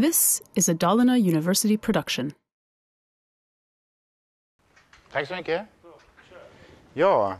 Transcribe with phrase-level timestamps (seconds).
[0.00, 2.32] This is a Dalarna University production.
[5.12, 5.66] Tack så mycket.
[6.94, 7.36] Ja.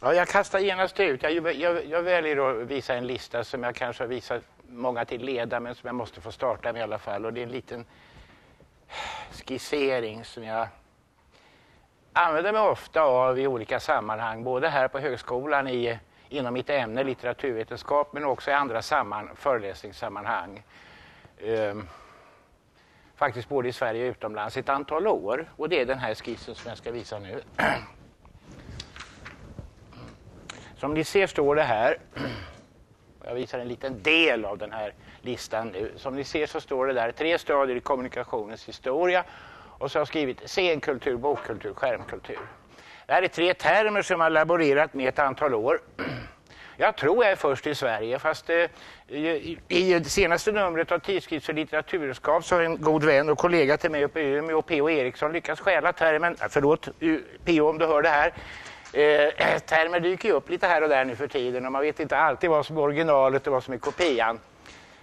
[0.00, 1.22] ja jag kastar genast ut.
[1.22, 5.24] Jag, jag, jag väljer att visa en lista som jag kanske har visat många till
[5.24, 7.24] leda men som jag måste få starta med i alla fall.
[7.24, 7.84] Och det är en liten
[9.46, 10.68] skissering som jag
[12.12, 14.44] använder mig ofta av i olika sammanhang.
[14.44, 15.98] Både här på högskolan i,
[16.34, 20.62] inom mitt ämne litteraturvetenskap men också i andra samman, föreläsningssammanhang.
[21.40, 21.88] Ehm,
[23.16, 25.50] faktiskt både i Sverige och utomlands ett antal år.
[25.56, 27.42] Och det är den här skissen som jag ska visa nu.
[30.76, 31.98] Som ni ser står det här,
[33.24, 35.92] jag visar en liten del av den här listan nu.
[35.96, 39.24] Som ni ser så står det där tre stadier i kommunikationens historia
[39.78, 42.38] och så har jag skrivit scenkultur, bokkultur, skärmkultur.
[43.06, 45.80] Det här är tre termer som jag har laborerat med ett antal år.
[46.76, 48.56] Jag tror jag är först i Sverige, fast eh,
[49.08, 53.38] i, i det senaste numret av Tidskrift för litteraturskap så har en god vän och
[53.38, 54.90] kollega till mig uppe i Umeå, P.O.
[54.90, 56.88] Eriksson, lyckats stjäla termen, förlåt
[57.44, 57.68] P.O.
[57.68, 58.32] om du hör det här,
[58.92, 62.00] eh, termer dyker ju upp lite här och där nu för tiden och man vet
[62.00, 64.40] inte alltid vad som är originalet och vad som är kopian.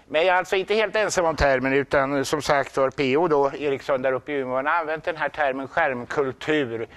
[0.07, 3.27] Men jag är alltså inte helt ensam om termen utan som sagt var P.O.
[3.27, 6.87] då, Eriksson där uppe i Umeå, har använt den här termen skärmkultur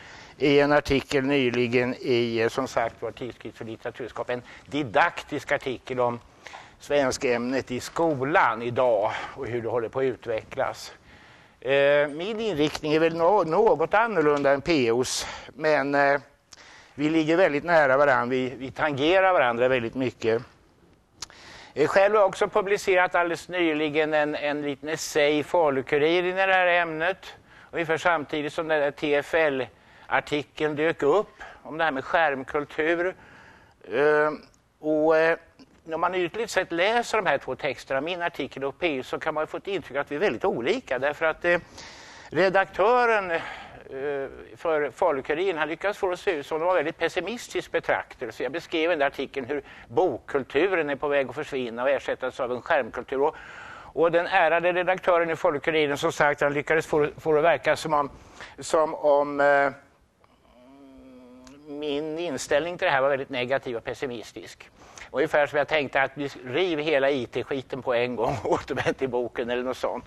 [0.45, 6.01] i en artikel nyligen i eh, som sagt var Tidskrift för litteraturskap, en didaktisk artikel
[6.01, 6.21] om
[6.79, 10.93] svenskämnet i skolan idag och hur det håller på att utvecklas.
[11.61, 16.21] Eh, min inriktning är väl något annorlunda än POs, men eh,
[16.95, 20.43] vi ligger väldigt nära varandra, vi, vi tangerar varandra väldigt mycket.
[21.73, 26.55] Jag själv har också publicerat alldeles nyligen en, en liten essä i Falu-Kuriren i det
[26.55, 27.27] här ämnet.
[27.71, 28.91] Ungefär samtidigt som den där
[30.07, 33.15] Artikeln dök upp om det här med skärmkultur.
[33.93, 34.31] Uh,
[34.81, 35.39] och eh,
[35.85, 39.35] när man ytligt sett läser de här två texterna, min artikel och PU, så kan
[39.35, 40.99] man få ett intryck att vi är väldigt olika.
[40.99, 41.59] Därför att eh,
[42.31, 43.41] redaktören
[43.91, 45.59] Eh, för Falukurin.
[45.59, 48.43] Han lyckades få det att se ut som det var väldigt pessimistisk betraktelse.
[48.43, 52.53] Jag beskrev i den artikeln hur bokkulturen är på väg att försvinna och ersättas av
[52.53, 53.23] en skärmkultur.
[53.23, 53.37] Och,
[53.77, 57.77] och den ärade redaktören i Falukurinen som sagt, han lyckades få, få det att verka
[57.77, 58.11] som om,
[58.59, 59.71] som om eh,
[61.67, 64.71] min inställning till det här var väldigt negativ och pessimistisk.
[65.11, 69.09] Ungefär som jag tänkte att vi riv hela IT-skiten på en gång och återvänd till
[69.09, 70.05] boken eller något sånt.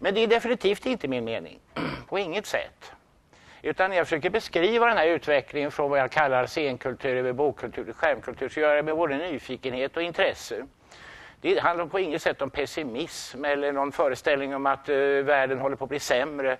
[0.00, 1.58] Men det är definitivt inte min mening.
[2.08, 2.92] På inget sätt.
[3.62, 7.94] Utan jag försöker beskriva den här utvecklingen från vad jag kallar scenkultur över bokkultur till
[7.94, 8.48] skärmkultur.
[8.48, 10.66] Så gör jag med både nyfikenhet och intresse.
[11.40, 15.76] Det handlar på inget sätt om pessimism eller någon föreställning om att uh, världen håller
[15.76, 16.56] på att bli sämre.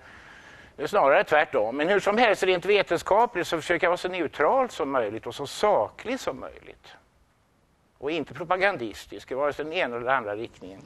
[0.75, 1.77] Det är snarare tvärtom.
[1.77, 5.35] Men hur som helst, rent vetenskapligt så försöker jag vara så neutral som möjligt och
[5.35, 6.87] så saklig som möjligt.
[7.97, 10.81] Och inte propagandistisk i vare sig den ena eller den andra riktningen.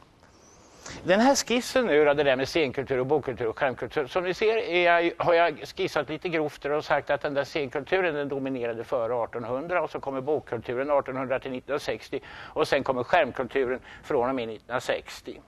[1.03, 4.07] Den här skissen nu, det där med scenkultur och bokkultur och skärmkultur.
[4.07, 8.15] Som ni ser jag, har jag skissat lite grovt och sagt att den där scenkulturen
[8.15, 12.19] den dominerade före 1800 och så kommer bokkulturen 1800 till 1960
[12.53, 15.41] och sen kommer skärmkulturen från och med 1960.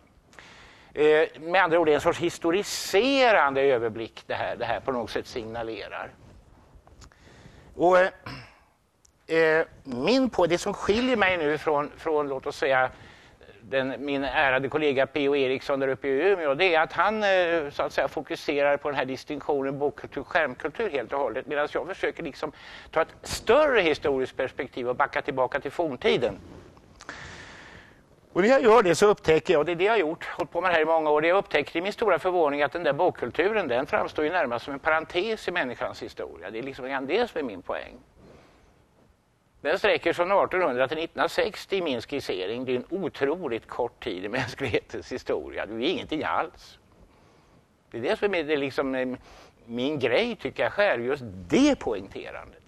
[0.93, 4.91] Eh, med andra ord det är en sorts historiserande överblick det här, det här på
[4.91, 6.09] något sätt signalerar.
[7.75, 8.09] Och, eh,
[9.27, 12.91] eh min på det som skiljer mig nu från, från låt oss säga
[13.69, 15.35] den, min ärade kollega P.O.
[15.35, 18.89] Eriksson där uppe i Umeå, det är att han eh, så att säga, fokuserar på
[18.89, 21.45] den här distinktionen bokkultur skärmkultur helt och hållet.
[21.47, 22.51] Medan jag försöker liksom
[22.91, 26.39] ta ett större historiskt perspektiv och backa tillbaka till forntiden.
[28.39, 30.25] Och när jag gör det så upptäcker jag, och det är det jag har gjort,
[30.25, 32.61] hållit på med det här i många år, det jag upptäcker i min stora förvåning
[32.61, 36.51] att den där bokkulturen den framstår ju närmast som en parentes i människans historia.
[36.51, 37.93] Det är liksom det som är min poäng.
[39.61, 42.65] Den sträcker från 1800 till 1960 i min skissering.
[42.65, 45.65] Det är en otroligt kort tid i mänsklighetens historia.
[45.65, 46.79] Det är ingenting alls.
[47.91, 49.07] Det är det som är det liksom eh,
[49.65, 52.58] min grej, tycker jag själv, just det poängterandet.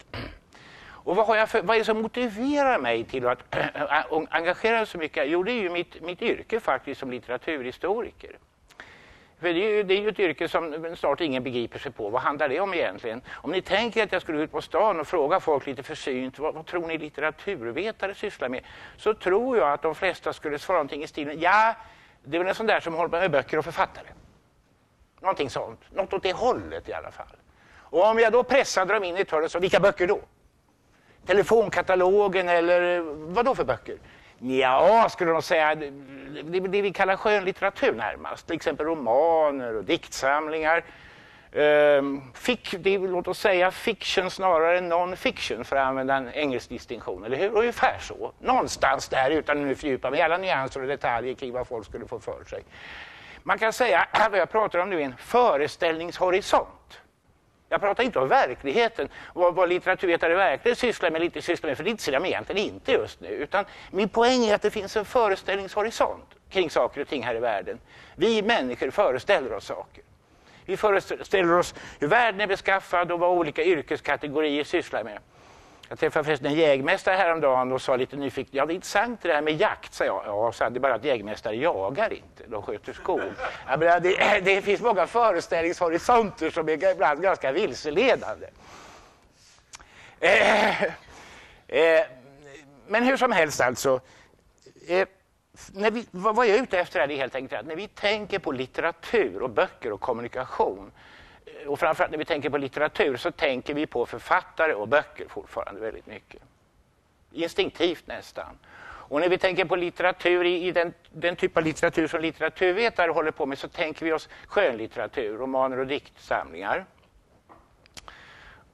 [1.03, 4.05] Och vad, har jag för, vad är det som motiverar mig till att äh, äh,
[4.29, 5.29] engagera mig så mycket?
[5.29, 8.37] Jo, det är ju mitt, mitt yrke faktiskt som litteraturhistoriker.
[9.39, 12.09] För det är, ju, det är ju ett yrke som snart ingen begriper sig på.
[12.09, 13.21] Vad handlar det om egentligen?
[13.31, 16.53] Om ni tänker att jag skulle ut på stan och fråga folk lite försynt vad,
[16.53, 18.63] vad tror ni litteraturvetare sysslar med?
[18.97, 21.75] Så tror jag att de flesta skulle svara någonting i stilen ja,
[22.23, 24.07] det är väl en sån där som håller på med böcker och författare.
[25.19, 25.79] Någonting sånt.
[25.89, 27.35] Något åt det hållet i alla fall.
[27.77, 30.19] Och om jag då pressade dem in i ett hörn och sa vilka böcker då?
[31.25, 32.99] Telefonkatalogen eller
[33.33, 33.97] vad då för böcker?
[34.39, 40.83] Ja, skulle de säga, det, det vi kallar skönlitteratur närmast, till exempel romaner och diktsamlingar.
[41.53, 46.69] Ehm, fick, det, låt oss säga fiction snarare än non-fiction för att använda en engelsk
[46.69, 47.57] distinktion, eller hur?
[47.57, 48.31] Ungefär så.
[48.39, 52.07] Någonstans där utan att fördjupa mig i alla nyanser och detaljer kring vad folk skulle
[52.07, 52.63] få för sig.
[53.43, 57.01] Man kan säga att vad jag pratar om nu är en föreställningshorisont.
[57.71, 61.83] Jag pratar inte om verkligheten, vad, vad litteraturvetare verkligen sysslar med lite sysslar med, för
[61.83, 63.27] det intresserar mig egentligen inte just nu.
[63.27, 67.39] Utan min poäng är att det finns en föreställningshorisont kring saker och ting här i
[67.39, 67.79] världen.
[68.15, 70.03] Vi människor föreställer oss saker.
[70.65, 75.19] Vi föreställer oss hur världen är beskaffad och vad olika yrkeskategorier sysslar med.
[75.91, 79.33] Jag träffade förresten en jägmästare häromdagen och sa lite nyfiket, ja det är intressant det
[79.33, 80.23] här med jakt, sa jag.
[80.25, 83.21] Ja, sa det är bara att jägmästare jagar inte, de sköter skog.
[83.67, 88.47] Ja, men det, det finns många föreställningshorisonter som är ibland ganska vilseledande.
[90.19, 92.05] Eh, eh,
[92.87, 94.01] men hur som helst alltså.
[94.87, 95.07] Eh,
[95.73, 98.51] när vi, vad jag är ute efter är helt enkelt att när vi tänker på
[98.51, 100.91] litteratur och böcker och kommunikation
[101.67, 105.81] och framförallt när vi tänker på litteratur så tänker vi på författare och böcker fortfarande
[105.81, 106.41] väldigt mycket.
[107.31, 108.57] Instinktivt nästan.
[108.83, 113.31] Och när vi tänker på litteratur, i den, den typ av litteratur som litteraturvetare håller
[113.31, 116.85] på med, så tänker vi oss skönlitteratur, romaner och diktsamlingar.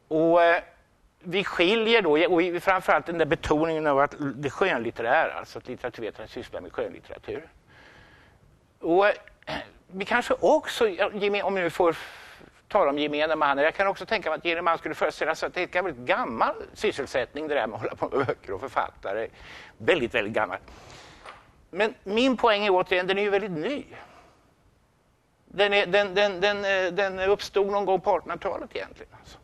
[0.08, 0.64] Och eh,
[1.20, 6.28] vi skiljer då, och framförallt den där betoningen av att det skönlitterära, alltså att litteraturvetaren
[6.28, 7.50] sysslar med skönlitteratur.
[8.80, 9.14] Och eh,
[9.88, 10.86] vi kanske också,
[11.44, 11.98] om vi nu får
[12.68, 13.58] tala om gemene man.
[13.58, 15.86] Jag kan också tänka mig att gemene man skulle föreställa sig att det är en
[15.86, 19.28] väldigt gammal sysselsättning det där med att hålla på med böcker och författare.
[19.78, 20.58] Väldigt, väldigt gammal.
[21.70, 23.84] Men min poäng är återigen, den är ju väldigt ny.
[25.46, 29.12] Den, är, den, den, den, eh, den uppstod någon gång på 1800-talet egentligen.
[29.20, 29.38] Alltså.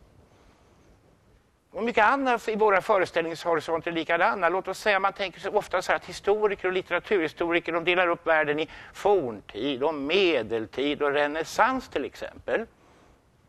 [1.74, 4.48] Och mycket annat i våra föreställningshorisonter är likadana.
[4.48, 8.26] Låt oss säga, man tänker sig ofta så att historiker och litteraturhistoriker de delar upp
[8.26, 12.66] världen i forntid, och medeltid och renässans till exempel.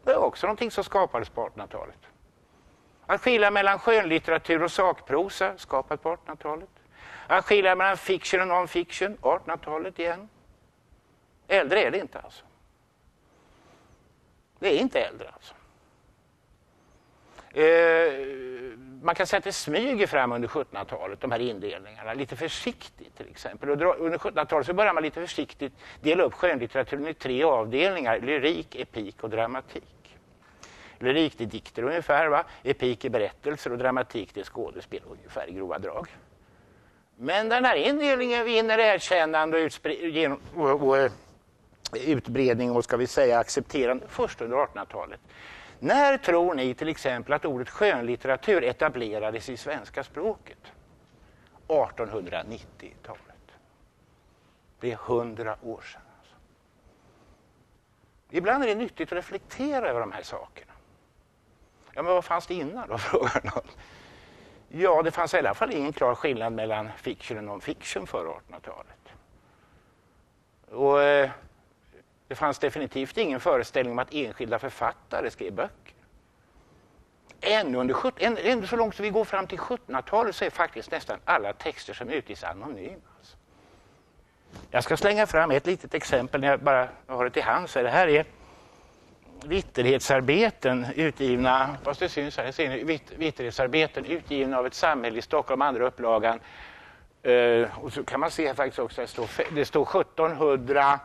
[0.06, 2.00] Det är också någonting som skapades på 1800-talet.
[3.06, 6.70] Att skilja mellan skönlitteratur och sakprosa, skapat på 1800-talet.
[7.28, 10.30] Att skilja mellan fiction och non-fiction, 1800-talet igen.
[11.48, 12.46] Äldre är det inte alltså.
[14.60, 15.54] Det är inte äldre alltså.
[17.60, 18.14] Eh,
[19.02, 23.30] man kan säga att det smyger fram under 1700-talet, de här indelningarna, lite försiktigt till
[23.30, 23.70] exempel.
[23.70, 23.86] Under
[24.18, 29.30] 1700-talet så börjar man lite försiktigt dela upp skönlitteraturen i tre avdelningar, lyrik, epik och
[29.30, 29.95] dramatik.
[31.00, 32.44] Lyrik det är dikter ungefär, va?
[32.64, 36.08] epik är berättelser och dramatik det är skådespel ungefär i grova drag.
[37.16, 39.70] Men den här indelningen vinner erkännande
[40.56, 41.12] och, och, och eh,
[41.94, 45.20] utbredning och ska vi säga accepterande först under 1800-talet.
[45.80, 50.58] När tror ni till exempel att ordet skönlitteratur etablerades i svenska språket?
[51.68, 53.20] 1890-talet.
[54.80, 56.02] Det är hundra år sedan.
[56.20, 56.36] Alltså.
[58.30, 60.72] Ibland är det nyttigt att reflektera över de här sakerna.
[61.96, 63.68] Ja, men vad fanns det innan då, frågar någon.
[64.68, 69.14] Ja, det fanns i alla fall ingen klar skillnad mellan fiction och non-fiction före 1800-talet.
[70.72, 71.30] Och eh,
[72.28, 75.94] det fanns definitivt ingen föreställning om att enskilda författare skrev böcker.
[77.42, 81.20] Ännu, under, ännu så långt som vi går fram till 1700-talet så är faktiskt nästan
[81.26, 83.02] alla texter som utges anonyma.
[83.18, 83.38] Alltså.
[84.72, 87.74] Jag ska slänga fram ett litet exempel när jag bara har det till hands.
[87.74, 88.26] Det här är
[89.48, 95.62] vitterhetsarbeten utgivna, fast det syns här, ser ni, vitterhetsarbeten utgivna av ett samhälle i Stockholm,
[95.62, 96.40] andra upplagan.
[97.24, 101.00] Eh, och så kan man se här faktiskt också, det står, det står 1700,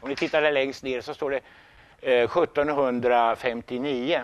[0.00, 1.40] om ni tittar där längst ner så står det
[2.00, 4.22] eh, 1759.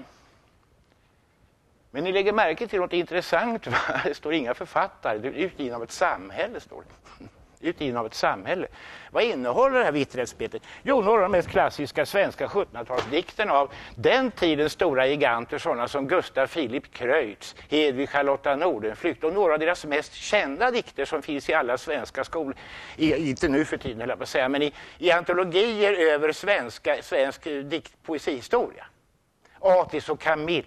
[1.91, 3.79] Men ni lägger märke till något intressant, va?
[4.05, 6.61] det står inga författare, det är utgivna av ett samhälle.
[6.61, 7.08] står det
[7.61, 8.67] utgiven av ett samhälle.
[9.11, 10.63] Vad innehåller det här vitträttsbetet?
[10.83, 16.09] Jo, några av de mest klassiska svenska 1700-talsdikterna av den tidens stora giganter, sådana som
[16.09, 21.49] Gustaf Filip Kreutz, Hedvig Charlotta Nordenflykt och några av deras mest kända dikter som finns
[21.49, 22.55] i alla svenska skolor,
[22.97, 26.97] inte nu för tiden höll jag på att säga, men i, i antologier över svenska,
[27.03, 28.87] svensk eh, dikt, poesihistoria.
[29.61, 30.67] Atis och Camilla.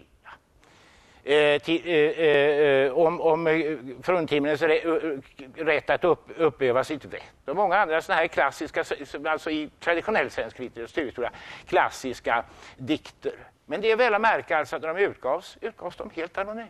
[1.23, 2.90] Eh, till, eh, eh, eh
[3.31, 5.17] om, eh, fruntimmerns eh, eh,
[5.55, 7.23] rätt att upp, uppöva sitt vett.
[7.45, 8.83] Och många andra sådana här klassiska,
[9.25, 11.31] alltså i traditionell svensk litteraturhistoria,
[11.67, 12.45] klassiska
[12.77, 13.35] dikter.
[13.65, 16.69] Men det är väl att märka alltså att när de utgavs, utgavs de helt anonymt.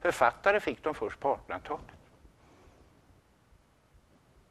[0.00, 1.84] Författare fick de först på 1800-talet.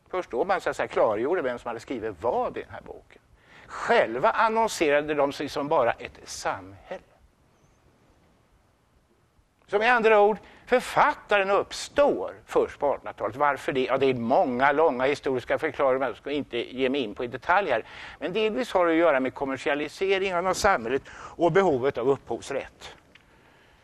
[0.09, 2.81] Först då man så att säga, klargjorde vem som hade skrivit vad i den här
[2.81, 3.21] boken.
[3.67, 7.01] Själva annonserade de sig som bara ett samhälle.
[9.67, 13.36] Som i andra ord, författaren uppstår först på 1800-talet.
[13.36, 13.86] Varför det?
[13.86, 17.27] Ja, det är många långa historiska förklaringar, jag ska inte ge mig in på i
[17.27, 17.83] detalj här.
[18.19, 22.95] Men delvis har det att göra med kommersialiseringen av samhället och behovet av upphovsrätt.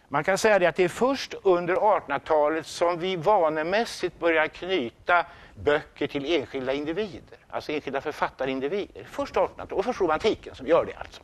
[0.07, 5.25] Man kan säga det att det är först under 1800-talet som vi vanemässigt börjar knyta
[5.55, 9.03] böcker till enskilda individer, alltså enskilda författarindivider.
[9.09, 11.21] Först 1800-talet och först romantiken som gör det alltså.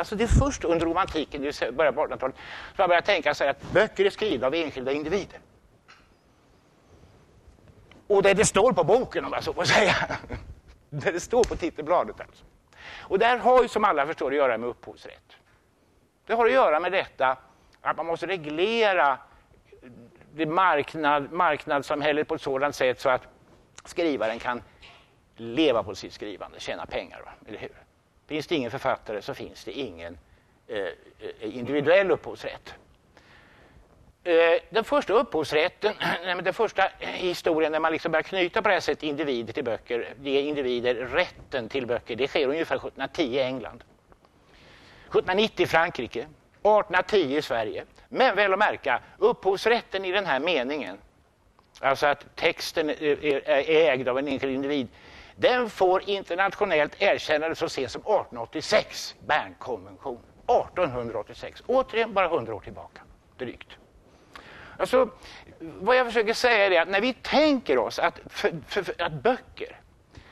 [0.00, 3.48] Alltså det är först under romantiken, i början på 1800-talet, som man börjar tänka sig
[3.48, 5.40] att böcker är skrivna av enskilda individer.
[8.06, 9.94] Och det det står på boken, om jag så får säga.
[10.90, 12.44] Det det står på titelbladet alltså.
[12.98, 15.36] Och det här har ju som alla förstår att göra med upphovsrätt.
[16.26, 17.36] Det har att göra med detta
[17.80, 19.18] att man måste reglera
[20.34, 23.22] det marknad, marknadssamhället på ett sådant sätt så att
[23.84, 24.62] skrivaren kan
[25.36, 27.22] leva på sitt skrivande, tjäna pengar.
[27.24, 27.32] Va?
[27.48, 27.89] Eller hur?
[28.30, 30.18] Finns det ingen författare så finns det ingen
[30.68, 32.74] eh, eh individuell upphovsrätt.
[34.24, 34.34] Eh,
[34.70, 35.94] den första upphovsrätten,
[36.44, 40.14] den första historien där man liksom börjar knyta på det här sättet individer till böcker,
[40.22, 43.84] ge individer rätten till böcker, det sker ungefär 1710 i England.
[45.04, 47.84] 1790 i Frankrike, 1810 i Sverige.
[48.08, 50.98] Men väl att märka, upphovsrätten i den här meningen,
[51.80, 54.88] alltså att texten är ägd av en enskild individ,
[55.36, 60.22] den får internationellt erkännande så sent som 1886, Bernkonventionen.
[60.50, 63.02] 1886, återigen bara 100 år tillbaka,
[63.38, 63.68] drygt.
[64.78, 65.08] Alltså,
[65.58, 69.12] vad jag försöker säga är att när vi tänker oss att, för, för, för, att
[69.12, 69.80] böcker,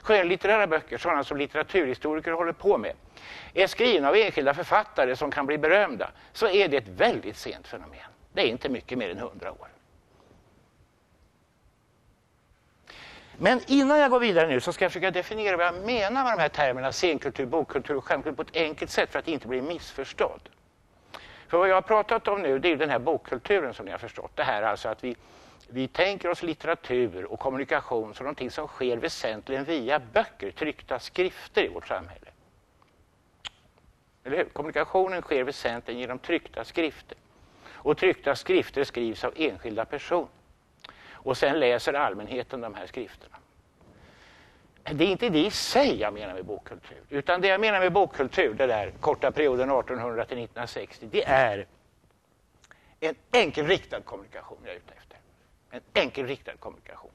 [0.00, 2.92] skönlitterära böcker, sådana som litteraturhistoriker håller på med,
[3.54, 7.68] är skrivna av enskilda författare som kan bli berömda, så är det ett väldigt sent
[7.68, 7.98] fenomen.
[8.32, 9.68] Det är inte mycket mer än 100 år.
[13.40, 16.32] Men innan jag går vidare nu så ska jag försöka definiera vad jag menar med
[16.32, 19.62] de här termerna scenkultur, bokkultur och skärmkultur på ett enkelt sätt för att inte bli
[19.62, 20.48] missförstådd.
[21.48, 23.98] För vad jag har pratat om nu det är den här bokkulturen som ni har
[23.98, 24.30] förstått.
[24.34, 25.16] Det här alltså att vi,
[25.68, 31.64] vi tänker oss litteratur och kommunikation som någonting som sker väsentligen via böcker, tryckta skrifter
[31.64, 32.26] i vårt samhälle.
[34.24, 34.44] Eller hur?
[34.44, 37.18] Kommunikationen sker väsentligen genom tryckta skrifter.
[37.72, 40.37] Och tryckta skrifter skrivs av enskilda personer.
[41.28, 43.36] Och sen läser allmänheten de här skrifterna.
[44.82, 47.02] Det är inte det i sig jag menar med bokkultur.
[47.08, 51.66] Utan det jag menar med bokkultur, den där korta perioden 1800 till 1960, det är
[53.00, 55.18] en enkelriktad kommunikation jag är ute efter.
[55.70, 57.10] En enkelriktad kommunikation.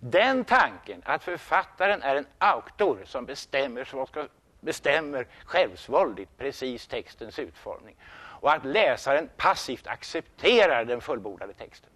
[0.00, 4.26] Den tanken att författaren är en auktor som bestämmer, som ska,
[4.60, 7.96] bestämmer självsvåldigt precis textens utformning
[8.40, 11.90] och att läsaren passivt accepterar den fullbordade texten.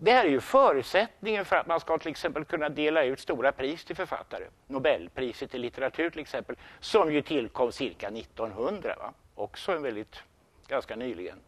[0.00, 3.52] Det här är ju förutsättningen för att man ska till exempel kunna dela ut stora
[3.52, 4.44] pris till författare.
[4.66, 8.94] Nobelpriset i litteratur till exempel, som ju tillkom cirka 1900.
[8.98, 9.12] Va?
[9.34, 10.22] Också en väldigt,
[10.68, 11.38] ganska nyligen.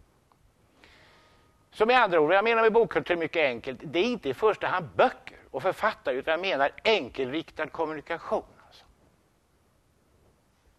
[1.70, 4.34] Så med andra ord, vad jag menar med bokkultur mycket enkelt, det är inte i
[4.34, 8.44] första hand böcker och författare, utan jag menar enkelriktad kommunikation.
[8.66, 8.84] Alltså.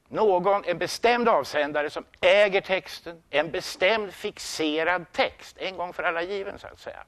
[0.08, 6.24] Någon, en bestämd avsändare som äger texten, en bestämd fixerad text, en gång för alla
[6.24, 7.06] given så att säga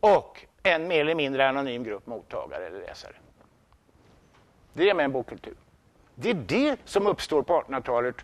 [0.00, 3.12] och en mer eller mindre anonym grupp mottagare eller läsare.
[4.72, 5.54] Det är med en bokkultur.
[6.14, 8.16] Det är det som uppstår på 1800-talet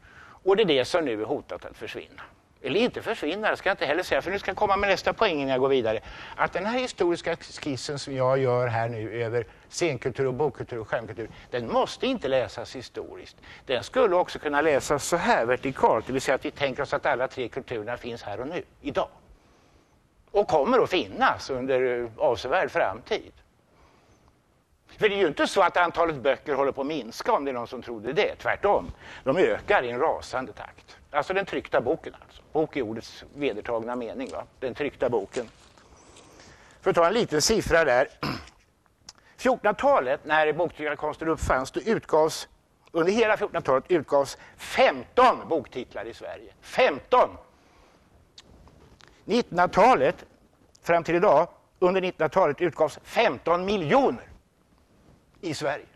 [0.44, 2.22] och det är det som nu är hotat att försvinna.
[2.62, 4.90] Eller inte försvinna, det ska jag inte heller säga, för nu ska jag komma med
[4.90, 6.00] nästa poäng innan jag går vidare.
[6.36, 10.88] Att den här historiska skissen som jag gör här nu över scenkultur och bokkultur och
[10.88, 13.36] skärmkultur, den måste inte läsas historiskt.
[13.66, 16.94] Den skulle också kunna läsas så här vertikalt, det vill säga att vi tänker oss
[16.94, 19.08] att alla tre kulturerna finns här och nu, idag
[20.34, 23.32] och kommer att finnas under eh, avsevärd framtid.
[24.98, 27.50] För det är ju inte så att antalet böcker håller på att minska om det
[27.50, 28.34] är någon som trodde det.
[28.36, 28.92] Tvärtom,
[29.24, 30.96] de ökar i en rasande takt.
[31.10, 32.14] Alltså den tryckta boken.
[32.26, 32.42] Alltså.
[32.52, 34.30] Bok i ordets vedertagna mening.
[34.32, 34.44] Va?
[34.60, 35.48] Den tryckta boken.
[36.80, 38.08] För att ta en liten siffra där.
[39.38, 42.48] 1400-talet, när boktryckarkonsten uppfanns, då utgavs
[42.92, 46.52] under hela 1400-talet utgavs 15 boktitlar i Sverige.
[46.60, 47.30] 15!
[49.24, 50.24] 1900-talet,
[50.82, 54.28] fram till idag, under 1900-talet utgavs 15 miljoner
[55.40, 55.86] i Sverige.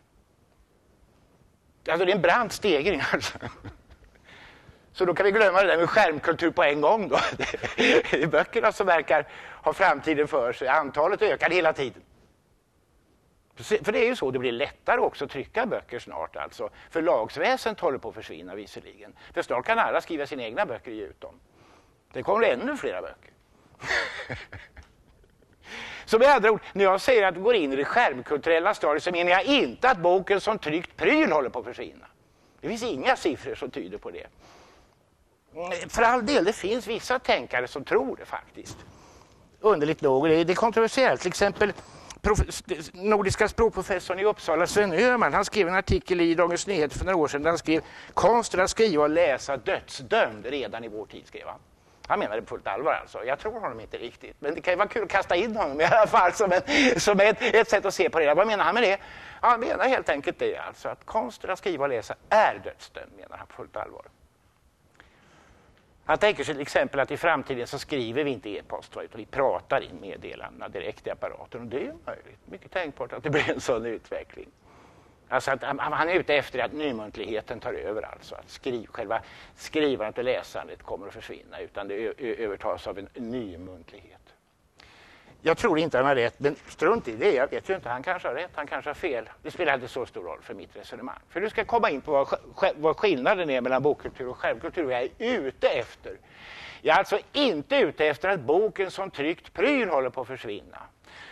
[1.88, 3.38] Alltså det är en brant stegring alltså.
[4.92, 7.18] Så då kan vi glömma det där med skärmkultur på en gång då.
[7.76, 9.28] Det är böckerna som verkar
[9.62, 10.68] ha framtiden för sig.
[10.68, 12.02] Antalet ökar hela tiden.
[13.56, 16.70] För det är ju så, det blir lättare också att trycka böcker snart alltså.
[16.90, 19.16] Förlagsväsendet håller på att försvinna visserligen.
[19.34, 21.34] För snart kan alla skriva sina egna böcker och ge ut dem.
[22.18, 23.32] Det kommer ännu flera böcker.
[26.04, 29.02] Så med andra ord, när jag säger att vi går in i det skärmkulturella stadiet
[29.02, 32.06] så menar jag inte att boken som tryckt pryl håller på att försvinna.
[32.60, 34.26] Det finns inga siffror som tyder på det.
[35.54, 38.76] Mm, för all del, det finns vissa tänkare som tror det faktiskt.
[39.60, 41.20] Underligt nog, det är kontroversiellt.
[41.20, 41.72] Till exempel
[42.92, 47.18] Nordiska språkprofessorn i Uppsala, Sven Öhman, han skrev en artikel i Dagens Nyheter för några
[47.18, 47.82] år sedan där han skrev
[48.14, 51.58] konsten att skriva och läsa dödsdömd redan i vår tid, skrev han.
[52.08, 53.24] Han menar det på fullt allvar alltså.
[53.24, 54.36] Jag tror honom inte riktigt.
[54.38, 57.00] Men det kan ju vara kul att kasta in honom i alla fall som, en,
[57.00, 58.34] som ett, ett sätt att se på det.
[58.34, 58.98] Vad menar han med det?
[59.40, 63.36] Han menar helt enkelt det alltså att konsten att skriva och läsa är dödsdömd, menar
[63.36, 64.02] han på fullt allvar.
[66.04, 69.26] Han tänker sig till exempel att i framtiden så skriver vi inte e-post utan vi
[69.26, 71.60] pratar in meddelandena direkt i apparaten.
[71.60, 74.48] Och det är möjligt, mycket tänkbart att det blir en sån utveckling.
[75.28, 79.22] Alltså att han är ute efter att nymuntligheten tar över, alltså att skriv, själva
[79.56, 84.18] skrivandet och läsandet kommer att försvinna utan det övertas av en nymuntlighet.
[85.42, 87.34] Jag tror inte han har rätt, men strunt i det.
[87.34, 87.88] Jag vet ju inte.
[87.88, 89.30] Han kanske har rätt, han kanske har fel.
[89.42, 91.18] Det spelar inte så stor roll för mitt resonemang.
[91.28, 92.28] För du ska komma in på vad,
[92.76, 94.84] vad skillnaden är mellan bokkultur och självkultur.
[94.84, 96.16] Vad jag är ute efter.
[96.82, 100.78] Jag är alltså inte ute efter att boken som tryckt pryl håller på att försvinna.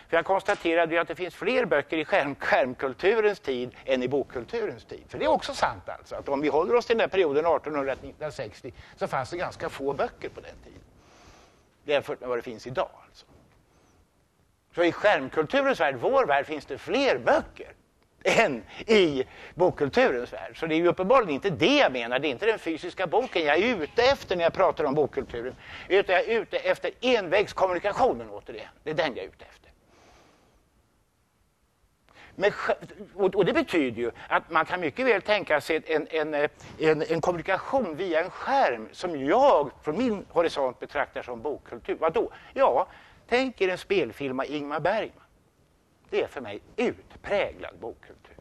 [0.08, 4.08] För jag konstaterade ju att det finns fler böcker i skärm, skärmkulturens tid än i
[4.08, 5.04] bokkulturens tid.
[5.08, 8.72] För det är också sant alltså, att om vi håller oss till den perioden 1800-1960
[8.96, 10.80] så fanns det ganska få böcker på den tiden.
[11.84, 12.90] Jämfört med vad det finns idag.
[13.06, 13.26] Alltså.
[14.75, 17.72] Så i skärmkulturens värld, vår värld, finns det fler böcker
[18.22, 20.60] än i bokkulturens värld.
[20.60, 23.44] Så det är ju uppenbarligen inte det jag menar, det är inte den fysiska boken
[23.44, 25.54] jag är ute efter när jag pratar om bokkulturen.
[25.88, 28.68] Utan jag är ute efter envägskommunikationen återigen.
[28.82, 29.65] Det är den jag är ute efter.
[32.37, 32.52] Men,
[33.14, 37.21] och det betyder ju att man kan mycket väl tänka sig en, en, en, en
[37.21, 41.97] kommunikation via en skärm som jag från min horisont betraktar som bokkultur.
[42.00, 42.31] Vadå?
[42.55, 42.87] Ja,
[43.28, 45.25] tänk er en spelfilm av Ingmar Bergman.
[46.11, 48.37] Det är för mig utpräglad bokkultur.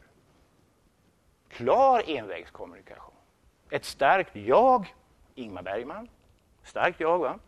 [1.48, 3.14] Klar envägskommunikation.
[3.70, 4.94] Ett starkt jag,
[5.34, 6.08] Ingmar Bergman,
[6.62, 7.38] starkt jag va?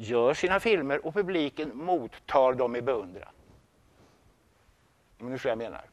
[0.00, 3.32] gör sina filmer och publiken mottar dem i beundran.
[5.20, 5.84] Om ni förstår vad jag menar.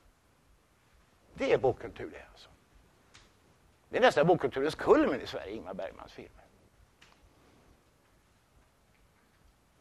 [1.34, 2.50] Det är bokkultur det alltså.
[3.89, 6.31] Det är nästan bokkulturens kulmen i Sverige, Ingmar Bergmans filmer.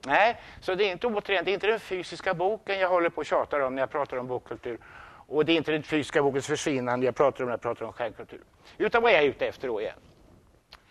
[0.07, 3.19] Nej, så det är inte återigen, det är inte den fysiska boken jag håller på
[3.19, 4.79] och tjatar om när jag pratar om bokkultur.
[5.29, 7.93] Och det är inte den fysiska bokens försvinnande jag pratar om när jag pratar om
[7.93, 8.41] skärmkultur.
[8.79, 9.99] Utan vad är jag ute efter då igen?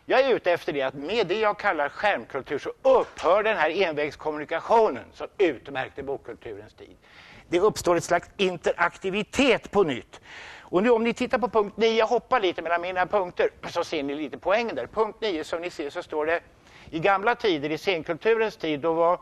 [0.05, 3.69] Jag är ute efter det att med det jag kallar skärmkultur så upphör den här
[3.69, 6.97] envägskommunikationen som utmärkte bokkulturens tid
[7.49, 10.21] det uppstår ett slags interaktivitet på nytt.
[10.61, 13.83] Och nu om ni tittar på punkt 9, jag hoppar lite mellan mina punkter, så
[13.83, 14.87] ser ni lite poängen där.
[14.87, 16.41] Punkt 9, som ni ser så står det
[16.89, 19.19] i gamla tider, i senkulturens tid, då var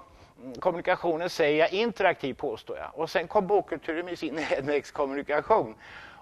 [0.59, 2.89] kommunikationen, säger jag, interaktiv påstår jag.
[2.93, 4.39] Och sen kom bokkulturen med sin
[4.93, 5.75] kommunikation.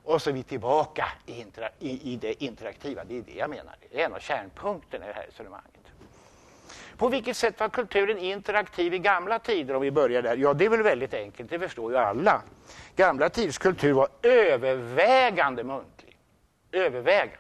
[0.04, 3.04] Och så är vi tillbaka i, intera i, i, det interaktiva.
[3.04, 3.76] Det är det jag menar.
[3.92, 5.81] Det är en av kärnpunkterna i det här resonemanget.
[7.02, 10.38] På vilket sätt var kulturen interaktiv i gamla tider om vi börjar där?
[10.38, 12.42] Ja, det är väl väldigt enkelt, det förstår ju alla.
[12.96, 16.18] Gamla tiders kultur var övervägande muntlig.
[16.72, 17.38] Övervägande.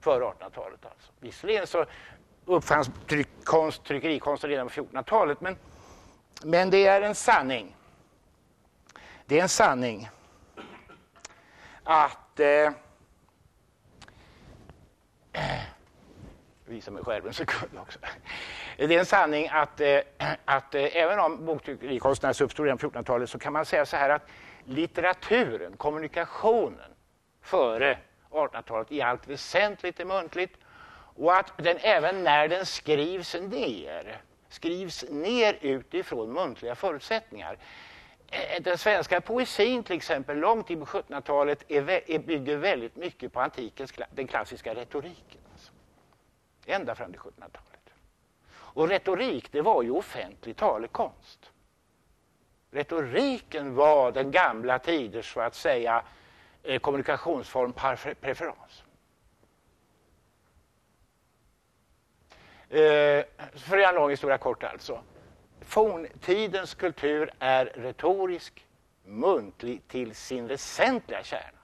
[0.00, 1.12] Före 1800-talet alltså.
[1.20, 1.86] Visserligen så
[2.44, 5.56] uppfanns tryckkonst, tryckerikonst redan på 1400-talet, men,
[6.44, 7.76] men det är en sanning.
[9.26, 10.10] Det är en sanning
[11.84, 12.72] att eh,
[16.70, 17.98] visa mig själv en sekund också.
[18.76, 20.00] Det är en sanning att, eh,
[20.44, 24.10] att eh, även om boktryckerikonstnärer uppstod redan på 1400-talet så kan man säga så här
[24.10, 24.26] att
[24.64, 26.90] litteraturen, kommunikationen
[27.42, 27.98] före
[28.30, 30.56] 1800-talet i allt väsentligt är muntligt
[31.16, 37.58] och att den även när den skrivs ner skrivs ner utifrån muntliga förutsättningar.
[38.30, 41.68] Eh, den svenska poesin till exempel, långt in på 1700-talet,
[42.26, 45.39] bygger väldigt mycket på antikens, den klassiska retoriken
[46.70, 47.94] ända fram till 1700-talet.
[48.52, 51.50] Och retorik, det var ju offentlig talekonst.
[52.70, 56.02] Retoriken var den gamla tiders, så att säga,
[56.62, 58.84] eh, kommunikationsform par preferens.
[62.68, 65.02] Eh, för att göra en lång historia kort alltså.
[65.60, 68.66] Forntidens kultur är retorisk,
[69.04, 71.59] muntlig till sin väsentliga kärna.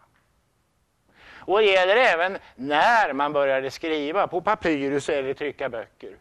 [1.46, 6.16] Och det gäller även när man började skriva på papyrus eller trycka böcker.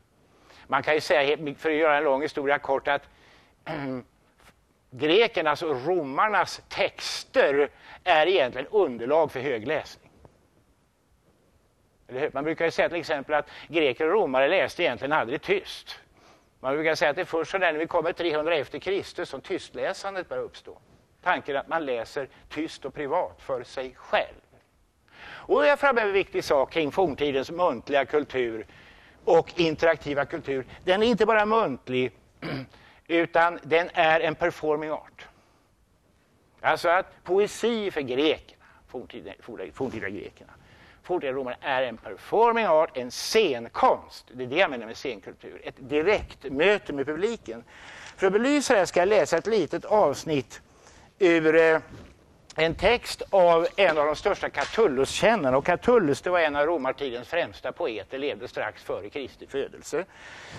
[0.67, 3.01] Man kan ju säga, för att göra en lång historia kort, att
[4.91, 7.69] grekernas och romarnas texter
[8.03, 10.11] är egentligen underlag för högläsning.
[12.31, 15.99] Man brukar ju säga till exempel att greker och romare läste egentligen aldrig tyst.
[16.59, 20.29] Man brukar säga att det är först när vi kommer 300 efter Kristus som tystläsandet
[20.29, 20.77] börjar uppstå.
[21.23, 24.44] Tanken att man läser tyst och privat för sig själv.
[25.47, 28.65] Och jag är framme en viktig sak kring forntidens muntliga kultur
[29.25, 30.65] och interaktiva kultur.
[30.83, 32.11] Den är inte bara muntlig,
[33.07, 35.25] utan den är en performing art.
[36.61, 39.31] Alltså att poesi för grekerna, forntida,
[39.73, 40.53] forntida grekerna,
[41.03, 44.25] forntida romarna, är en performing art, en scenkonst.
[44.33, 45.61] Det är det jag menar med scenkultur.
[45.63, 47.63] Ett direkt möte med publiken.
[48.17, 50.61] För att belysa det här ska jag läsa ett litet avsnitt
[51.19, 51.79] ur eh,
[52.55, 55.57] en text av en av de största Catullus-kännarna.
[55.57, 60.05] Och Catullus det var en av romartidens främsta poeter, levde strax före Kristi födelse.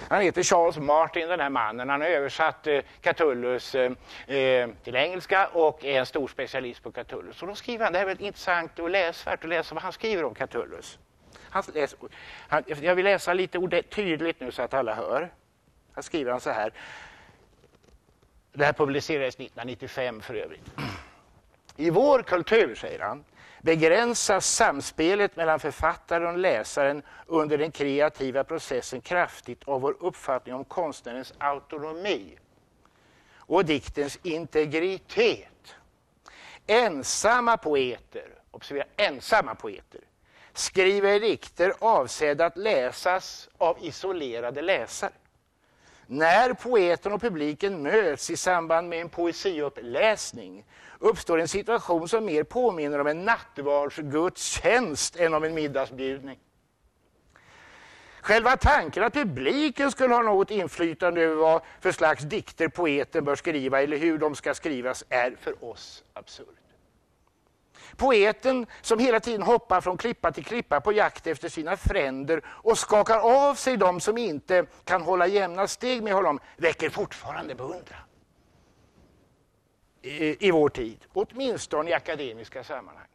[0.08, 1.88] Han heter Charles Martin, den här mannen.
[1.88, 3.92] Han har översatt eh, Catullus eh,
[4.84, 7.42] till engelska och är en stor specialist på Catullus.
[7.42, 9.92] Och då skriver han, det här är väldigt intressant och läsvärt att läsa vad han
[9.92, 10.98] skriver om Catullus.
[11.50, 11.62] Han
[12.48, 15.30] han, jag vill läsa lite tydligt nu så att alla hör.
[15.94, 16.72] Här skriver han så här.
[18.52, 20.70] Det här publicerades 1995 för övrigt.
[21.76, 23.24] I vår kultur, säger han,
[23.60, 30.64] begränsas samspelet mellan författaren och läsaren under den kreativa processen kraftigt av vår uppfattning om
[30.64, 32.38] konstnärens autonomi
[33.36, 35.74] och diktens integritet.
[36.66, 40.00] Ensamma poeter, observera ensamma poeter,
[40.52, 45.12] skriver dikter avsedda att läsas av isolerade läsare.
[46.06, 50.64] När poeten och publiken möts i samband med en poesiuppläsning
[50.98, 56.38] uppstår en situation som mer påminner om en nattvardsgudstjänst än om en middagsbjudning.
[58.20, 63.36] Själva tanken att publiken skulle ha något inflytande över vad för slags dikter poeten bör
[63.36, 66.46] skriva eller hur de ska skrivas är för oss absurd.
[67.96, 72.78] Poeten som hela tiden hoppar från klippa till klippa på jakt efter sina fränder och
[72.78, 78.05] skakar av sig de som inte kan hålla jämna steg med honom väcker fortfarande beundran
[80.06, 83.08] i, i vår tid, åtminstone i akademiska sammanhang.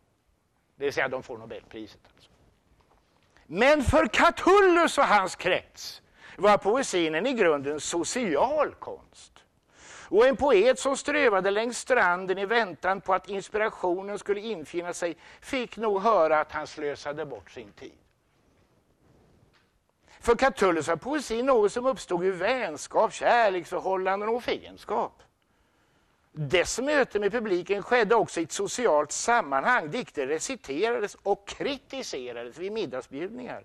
[0.75, 1.99] Det vill säga, de får Nobelpriset.
[2.15, 2.29] Alltså.
[3.45, 6.01] Men för Catullus och hans krets
[6.37, 9.31] var poesin en i grunden social konst.
[10.09, 15.17] Och en poet som strövade längs stranden i väntan på att inspirationen skulle infinna sig
[15.41, 17.97] fick nog höra att han slösade bort sin tid.
[20.19, 25.23] För Catullus var poesi något som uppstod ur vänskap, kärleksförhållanden och fiendskap.
[26.33, 29.91] Dess möte med publiken skedde också i ett socialt sammanhang.
[29.91, 33.63] Dikter reciterades och kritiserades vid middagsbjudningar.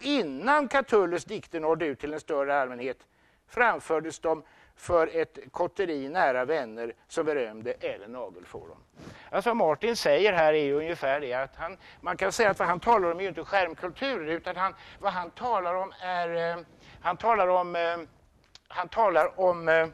[0.00, 2.98] Innan Catullus dikter nådde ut till en större allmänhet
[3.46, 4.42] framfördes de
[4.76, 8.78] för ett kotteri nära vänner som berömde även nagelfor dem.
[9.30, 12.68] Alltså Martin säger här är ju ungefär det att han, man kan säga att vad
[12.68, 16.64] han talar om är ju inte skärmkultur utan han, vad han talar om är, eh,
[17.00, 17.96] han talar om, eh,
[18.68, 19.86] han talar om eh,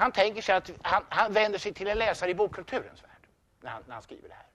[0.00, 3.26] han tänker sig att han, han vänder sig till en läsare i bokkulturens värld
[3.60, 4.46] när han, när han skriver det här.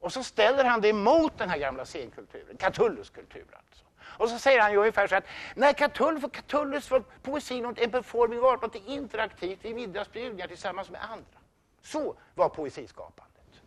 [0.00, 3.84] Och så ställer han det emot den här gamla scenkulturen, Catullus kultur alltså.
[4.00, 7.90] Och så säger han ju ungefär så att när Catullus, för Catullus var poesin en
[7.90, 11.38] performing art, något interaktivt i middagsbjudningar tillsammans med andra.
[11.82, 13.62] Så var poesiskapandet.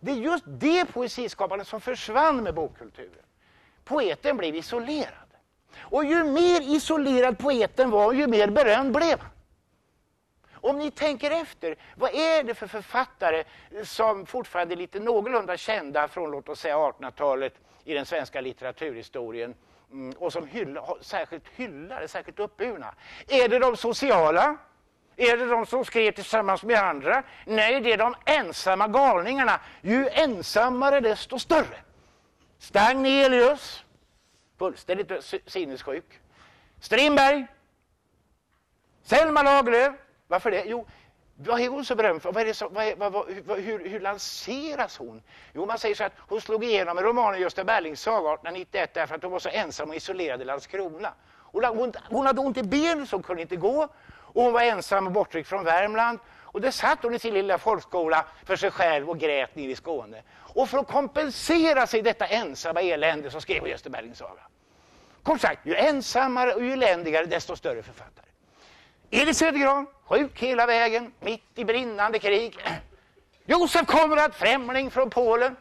[0.00, 3.24] Det är just det poesiskapandet som försvann med bokkulturen.
[3.84, 5.21] Poeten blev isolerad.
[5.80, 9.30] Och ju mer isolerad poeten var, ju mer berömd blev han.
[10.54, 13.44] Om ni tänker efter, vad är det för författare
[13.84, 17.54] som fortfarande är lite någorlunda kända från låt oss säga 1800-talet
[17.84, 19.54] i den svenska litteraturhistorien
[19.92, 22.94] mm, och som hylla, särskilt hyllar, särskilt uppburna?
[23.28, 24.56] Är det de sociala?
[25.16, 27.22] Är det de som skrev tillsammans med andra?
[27.46, 29.60] Nej, det är de ensamma galningarna.
[29.80, 31.76] Ju ensammare desto större.
[32.58, 33.84] Stagnelius,
[34.62, 35.12] fullständigt
[35.46, 36.20] sinnessjuk.
[36.80, 37.46] Strindberg,
[39.02, 39.94] Selma Lagerlöf.
[40.28, 40.64] Varför det?
[40.66, 40.86] Jo,
[41.36, 42.32] vad är hon så berömd för?
[42.32, 45.22] Vad är så, vad är, vad, vad, hur, hur lanseras hon?
[45.52, 49.14] Jo, man säger så att hon slog igenom med romanen Gösta Berlings saga 1891 därför
[49.14, 51.14] att hon var så ensam och isolerad i Landskrona.
[51.52, 53.88] Hon, hon, hon hade ont i benen så hon kunde inte gå.
[54.34, 56.18] Och hon var ensam och bortryckt från Värmland.
[56.52, 59.76] Och där satt hon i sin lilla folkskola för sig själv och grät nere i
[59.76, 60.22] Skåne.
[60.32, 64.40] Och för att kompensera sig detta ensamma elände så skrev hon Gösta Berlings saga.
[65.22, 68.26] Kort sagt, ju ensammare och ju eländigare desto större författare.
[69.10, 72.58] Edith Södergran, sjuk hela vägen, mitt i brinnande krig.
[73.44, 75.56] Josef Konrad, främling från Polen,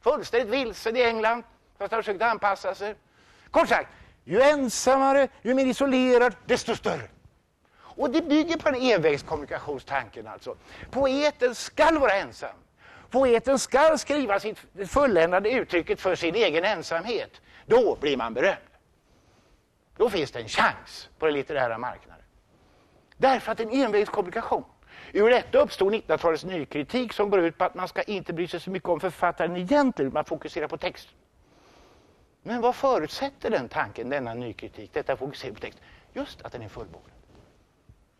[0.00, 1.42] fullständigt vilsen i England,
[1.78, 2.94] fast han försökte anpassa sig.
[3.50, 3.88] Kort sagt,
[4.24, 7.08] ju ensammare, ju mer isolerad, desto större.
[7.96, 10.56] Och det bygger på den envägskommunikationstanken alltså.
[10.90, 12.56] Poeten skall vara ensam.
[13.10, 17.40] Poeten skall skriva sitt fulländade uttrycket för sin egen ensamhet.
[17.66, 18.58] Då blir man berömd.
[19.96, 22.24] Då finns det en chans på den litterära marknaden.
[23.16, 24.64] Därför att en envägskommunikation.
[25.12, 28.60] Ur detta uppstod 1900-talets nykritik som går ut på att man ska inte bry sig
[28.60, 31.14] så mycket om författaren egentligen, man fokuserar på texten.
[32.42, 35.84] Men vad förutsätter den tanken, denna nykritik, detta fokusering på texten?
[36.12, 37.15] Just att den är fullbordad.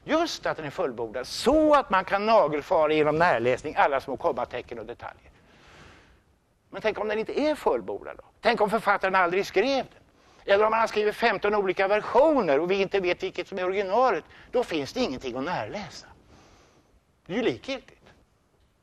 [0.08, 4.78] Just att den är fullbordad, så att man kan nagelfara genom närläsning alla små kommatecken
[4.78, 5.30] och detaljer.
[6.70, 8.24] Men tänk om den inte är fullbordad då?
[8.40, 10.02] Tänk om författaren aldrig skrev den?
[10.54, 13.64] Eller om man har skrivit 15 olika versioner och vi inte vet vilket som är
[13.64, 16.06] originalet, då finns det ingenting att närläsa.
[17.26, 18.02] Det är ju likgiltigt.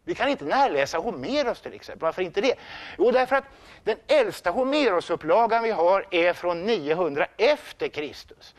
[0.04, 2.02] Vi kan inte närläsa Homeros till exempel.
[2.02, 2.56] Varför inte det?
[2.98, 3.46] Jo, därför att
[3.84, 8.56] den äldsta Homerosupplagan vi har är från 900 efter Kristus.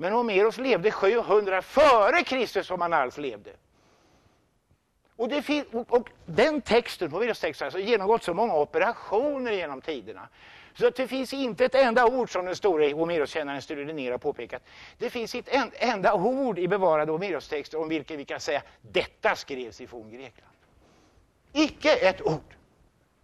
[0.00, 3.50] Men Homeros levde 700 före Kristus om han alls levde.
[5.16, 9.80] Och, det och, och den texten, Homeros text, har alltså genomgått så många operationer genom
[9.80, 10.28] tiderna.
[10.74, 14.18] Så att det finns inte ett enda ord, som den store Homeroskännaren Sture Linnér har
[14.18, 14.62] påpekat,
[14.98, 19.36] det finns inte ett enda ord i bevarade Homerostexter om vilket vi kan säga detta
[19.36, 20.52] skrevs i forngrekland.
[21.52, 22.54] Icke ett ord.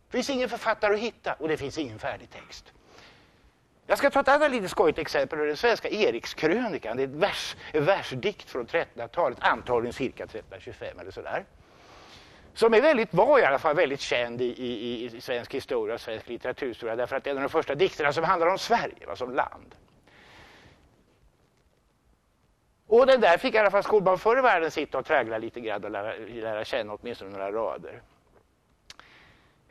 [0.06, 2.72] Det finns ingen författare att hitta och det finns ingen färdig text.
[3.86, 6.96] Jag ska ta ett annat lite skojigt exempel ur den svenska Erikskrönikan.
[6.96, 11.44] Det är ett vers, en versdikt från 1300-talet, antagligen cirka 1325 eller sådär.
[12.54, 16.00] Som är väldigt, var i alla fall väldigt känd i, i, i svensk historia och
[16.00, 19.16] svensk litteraturhistoria därför att det är en av de första dikterna som handlar om Sverige
[19.16, 19.74] som land.
[22.86, 25.60] Och den där fick i alla fall skolbarn förr i världen sitta och trägla lite
[25.60, 28.02] grann och lära, lära känna åtminstone några rader.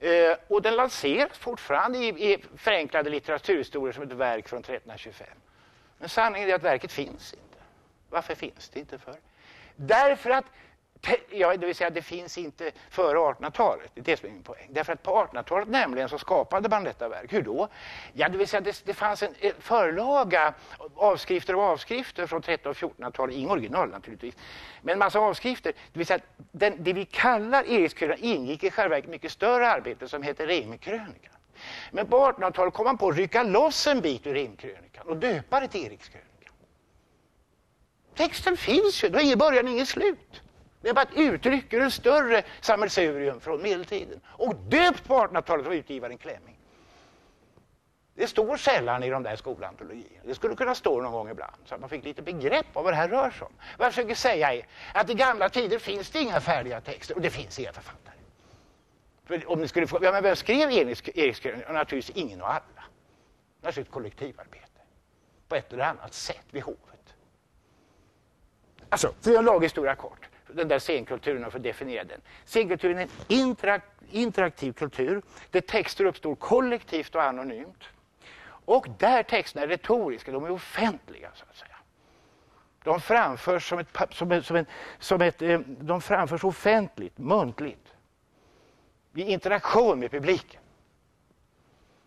[0.03, 5.27] Eh, och den lanseras fortfarande i, i förenklade litteraturhistorier som ett verk från 1325.
[5.97, 7.57] Men sanningen är att verket finns inte.
[8.09, 9.15] Varför finns det inte för?
[9.75, 10.45] Därför att
[11.29, 13.91] Ja, det vill säga det finns inte före 1800-talet.
[13.93, 14.67] Det är det som är min poäng.
[14.69, 17.33] Därför att på 1800-talet nämligen så skapade man detta verk.
[17.33, 17.67] Hur då?
[18.13, 20.53] Ja, det vill säga det, det fanns en, en förlaga,
[20.95, 24.35] avskrifter och avskrifter från 1300 och 1400-talet, inga original naturligtvis,
[24.81, 25.73] men massa avskrifter.
[25.93, 26.19] Det vill säga
[26.51, 31.33] den, det vi kallar Erikskrönikan ingick i själva verket mycket större arbete som heter Rimkrönikan.
[31.91, 35.59] Men på 1800-talet kom man på att rycka loss en bit ur Rimkrönikan och döpa
[35.59, 36.29] det till Erikskrönikan.
[38.15, 40.42] Texten finns ju, det var ingen början, ingen slut.
[40.83, 44.21] Det är bara ett uttryck ur en större sammelsurium från medeltiden.
[44.25, 46.57] Och döpt på 1800-talet av utgivaren Klemming.
[48.15, 50.21] Det står sällan i de där skolantologierna.
[50.25, 52.93] Det skulle kunna stå någon gång ibland så att man fick lite begrepp om vad
[52.93, 53.53] det här rör sig om.
[53.77, 57.21] Vad jag försöker säga är att i gamla tider finns det inga färdiga texter och
[57.21, 58.15] det finns inga författare.
[59.25, 61.73] För om ni skulle få, ja, men vem skrev Erikskrönikan?
[61.73, 62.83] Naturligtvis ingen och alla.
[63.61, 64.81] Naturligtvis ett kollektivarbete
[65.47, 67.13] på ett eller annat sätt vid hovet.
[68.89, 72.21] Alltså, för att göra en laghistoria kort den där scenkulturen och få definiera den.
[72.45, 77.83] Scenkulturen är en interak interaktiv kultur där texter uppstår kollektivt och anonymt.
[78.65, 81.75] Och där texterna är retoriska, de är offentliga så att säga.
[82.83, 84.67] De framförs, som ett, som ett, som ett,
[84.99, 87.93] som ett, eh, de framförs offentligt, muntligt,
[89.15, 90.62] i interaktion med publiken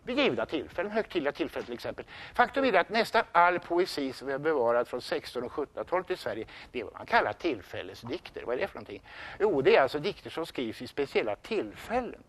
[0.07, 2.05] vid givna tillfällen, högtidliga tillfällen till exempel.
[2.35, 6.47] Faktum är att nästan all poesi som är bevarad från 1600 och 1700-talet i Sverige,
[6.73, 8.43] det är vad man kallar tillfällesdikter.
[8.47, 9.03] Vad är det för någonting?
[9.39, 12.23] Jo, det är alltså dikter som skrivs vid speciella tillfällen.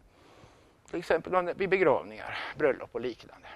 [0.90, 3.48] Till exempel vid begravningar, bröllop och liknande.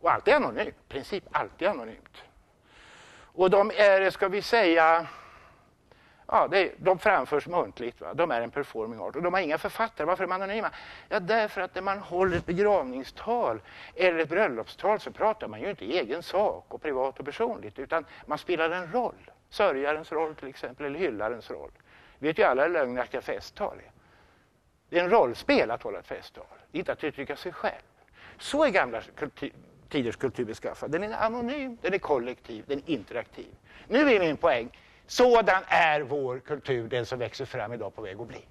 [0.00, 2.22] Och allt är anonymt, i princip alltid anonymt.
[3.16, 5.06] Och de är, ska vi säga,
[6.26, 8.00] Ja, det, de framförs muntligt.
[8.00, 8.14] Va?
[8.14, 9.16] De är en performing art.
[9.16, 10.06] Och de har inga författare.
[10.06, 10.70] Varför är de anonyma?
[11.08, 13.60] Ja, därför att när man håller ett begravningstal
[13.94, 17.78] eller ett bröllopstal så pratar man ju inte i egen sak och privat och personligt
[17.78, 19.30] utan man spelar en roll.
[19.48, 21.70] Sörjarens roll till exempel, eller hyllarens roll.
[22.18, 23.90] Vi vet ju alla hur lögnaktiga festtal är.
[24.88, 27.82] Det är en rollspel att hålla ett festtal, det är inte att uttrycka sig själv.
[28.38, 29.52] Så är gamla kultur,
[29.88, 30.90] tiders kultur beskaffad.
[30.90, 33.54] Den är anonym, den är kollektiv, den är interaktiv.
[33.88, 38.20] Nu är min poäng, sådan är vår kultur, den som växer fram idag på väg
[38.20, 38.46] att bli.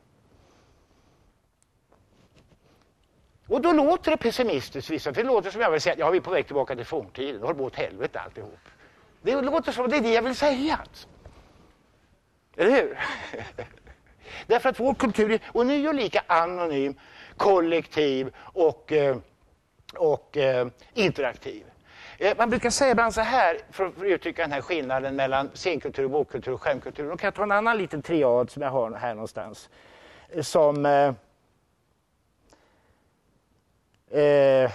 [3.48, 6.18] Och då låter det pessimistiskt vissa, för det låter som jag vill säga, ja vi
[6.18, 8.60] är på väg tillbaka till forntiden, det håller på åt helvete alltihop.
[9.22, 10.76] Det låter som det är det jag vill säga.
[10.76, 11.08] Alltså.
[12.58, 13.00] Eller hur?
[14.48, 16.96] Därför att vår kultur är ånyo lika anonym,
[17.38, 19.18] kollektiv och, eh,
[19.96, 20.38] och, och
[20.94, 21.66] interaktiv.
[22.24, 26.08] Eh, man brukar säga ibland så här, för att uttrycka den här skillnaden mellan scenkultur,
[26.08, 27.10] bokkultur och skärmkultur.
[27.10, 29.70] Då kan jag ta en annan liten triad som jag har här någonstans.
[30.30, 30.86] Eh, som...
[30.86, 31.14] Eh,
[34.22, 34.72] eh,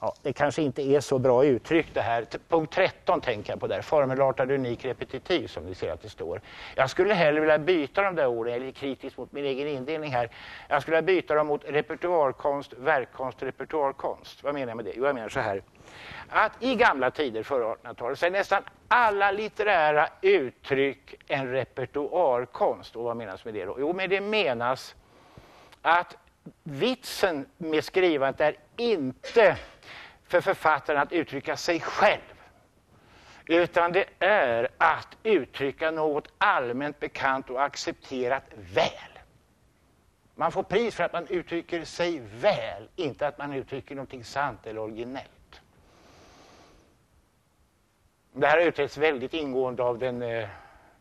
[0.00, 2.26] ja, det kanske inte är så bra uttryckt det här.
[2.48, 6.40] Punkt 13 tänker jag på där, formelartad, unik, repetitiv som ni ser att det står.
[6.74, 9.68] Jag skulle hellre vilja byta de där orden, jag är lite kritisk mot min egen
[9.68, 10.30] indelning här.
[10.68, 14.42] Jag skulle vilja byta dem mot repertoarkonst, verkkonst, repertoarkonst.
[14.42, 14.92] Vad menar jag med det?
[14.96, 15.62] Jo, jag menar så här.
[16.28, 22.96] Att i gamla tider, före 1800-talet, så är nästan alla litterära uttryck en repertoarkonst.
[22.96, 23.76] Och vad menas med det då?
[23.78, 24.94] Jo, med det menas
[25.82, 26.16] att
[26.62, 29.56] vitsen med skrivandet är inte
[30.28, 32.20] för författaren att uttrycka sig själv.
[33.46, 39.18] Utan det är att uttrycka något allmänt bekant och accepterat väl.
[40.34, 44.66] Man får pris för att man uttrycker sig väl, inte att man uttrycker någonting sant
[44.66, 45.30] eller originellt.
[48.38, 50.48] Det här har utretts väldigt ingående av den eh,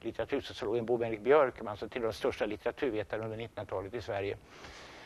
[0.02, 4.38] litteratursociologen Bo-Henrik Björkman som alltså tillhör de största litteraturvetarna under 1900-talet i Sverige.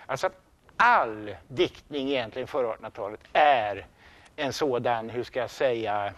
[0.06, 0.42] Alltså att
[0.78, 3.88] all diktning egentligen före 1800-talet är
[4.36, 6.14] en sådan, hur ska jag säga,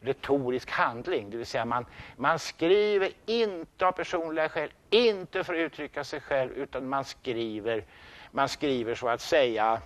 [0.00, 1.30] retorisk handling.
[1.30, 6.20] Det vill säga man, man skriver inte av personliga skäl, inte för att uttrycka sig
[6.20, 7.84] själv, utan man skriver,
[8.30, 9.80] man skriver så att säga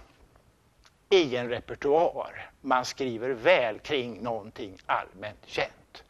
[1.11, 2.54] i en repertoar.
[2.67, 6.05] Man skriver väl kring någonting allmänt känt.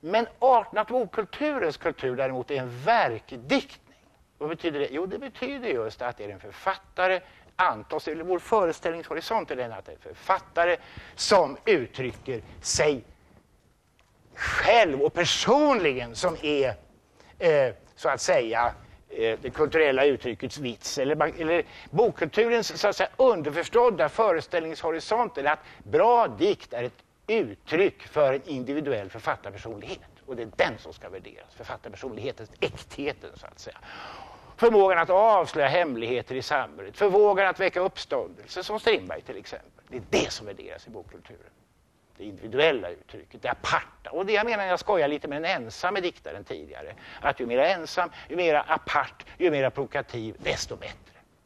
[0.00, 3.98] Men 1800-talskulturens kultur däremot är en verkdiktning.
[4.38, 4.88] Vad betyder det?
[4.90, 7.20] Jo, det betyder just att det är en författare,
[7.56, 10.76] antas, eller vår föreställningshorisont är den att det är en författare
[11.14, 13.04] som uttrycker sig
[14.34, 16.74] själv och personligen som är,
[17.38, 18.74] eh, så att säga,
[19.10, 20.98] Eh, det kulturella uttryckets vits.
[20.98, 28.02] Eller, eller bokkulturens så att säga, underförstådda föreställningshorisont är att bra dikt är ett uttryck
[28.02, 30.00] för en individuell författarpersonlighet.
[30.26, 33.78] Och det är den som ska värderas, författarpersonligheten, äktheten så att säga.
[34.56, 39.84] Förmågan att avslöja hemligheter i samhället, förmågan att väcka uppståndelse, som Strindberg till exempel.
[39.88, 41.50] Det är det som värderas i bokkulturen.
[42.18, 44.10] Det individuella uttrycket, det aparta.
[44.10, 47.46] Och det jag menar när jag skojar lite med den ensamme diktaren tidigare, att ju
[47.46, 50.94] mer ensam, ju mer apart, ju mer provokativ, desto bättre.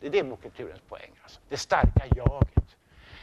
[0.00, 0.22] Det är det
[0.88, 1.11] poäng.
[1.22, 1.40] Alltså.
[1.48, 2.76] Det starka jaget.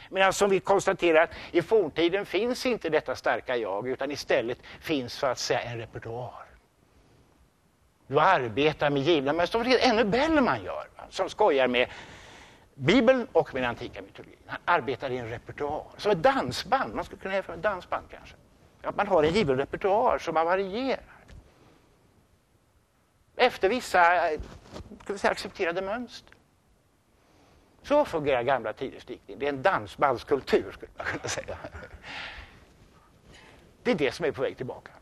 [0.08, 5.12] Men alltså, som vi konstaterar, i forntiden finns inte detta starka jag, utan istället finns
[5.12, 6.44] så att säga en repertoar.
[8.06, 11.04] Du arbetar med givna men som ännu Bellman gör, va?
[11.10, 11.88] som skojar med
[12.80, 14.38] Bibeln och med den antika mytologin.
[14.46, 16.94] Han arbetar i en repertoar, som ett dansband.
[16.94, 18.36] Man skulle kunna jämföra med ett dansband kanske.
[18.82, 21.04] Att man har en given repertoar som man varierar.
[23.36, 24.04] Efter vissa
[25.04, 26.34] ska vi säga, accepterade mönster.
[27.82, 29.38] Så fungerar gamla tiders diktning.
[29.38, 31.58] Det är en dansbandskultur, skulle man kunna säga.
[33.82, 34.92] Det är det som är på väg tillbaka.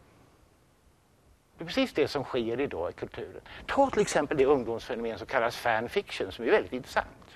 [1.58, 3.40] Det är precis det som sker idag i kulturen.
[3.66, 7.27] Ta till exempel det ungdomsfenomen som kallas fanfiction som är väldigt intressant.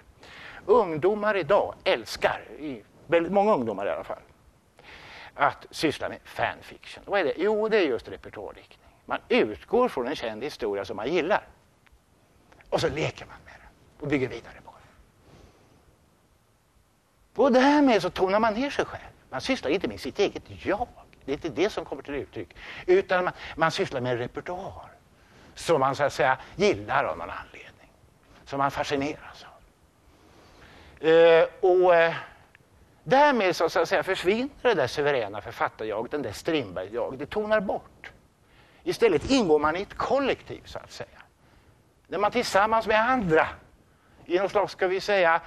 [0.66, 2.44] Ungdomar idag älskar,
[3.06, 4.22] väldigt många ungdomar i alla fall,
[5.34, 7.04] att syssla med fanfiction.
[7.06, 7.34] Vad är det?
[7.36, 8.78] Jo, det är just repertoardiktning.
[9.04, 11.48] Man utgår från en känd historia som man gillar
[12.70, 13.68] och så leker man med den
[14.00, 14.72] och bygger vidare på
[17.34, 17.44] den.
[17.44, 19.02] Och därmed så tonar man ner sig själv.
[19.30, 20.88] Man sysslar inte med sitt eget jag.
[21.24, 22.56] Det är inte det som kommer till uttryck.
[22.86, 24.90] Utan man, man sysslar med en repertoar
[25.54, 27.90] som man så att säga gillar av någon anledning.
[28.44, 29.51] Som man fascineras av.
[31.02, 32.14] Eh, och eh,
[33.04, 37.18] därmed så, så att säga, försvinner det där suveräna författarjaget, den där Strindberg-jaget.
[37.18, 38.10] Det tonar bort.
[38.82, 41.22] Istället ingår man i ett kollektiv så att säga.
[42.08, 43.48] Där man tillsammans med andra
[44.26, 45.40] i någon slags, ska vi säga,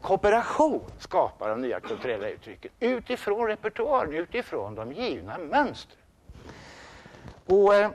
[0.00, 5.98] kooperation skapar de nya kulturella uttrycken utifrån repertoaren, utifrån de givna mönstren.
[7.46, 7.90] Och, eh,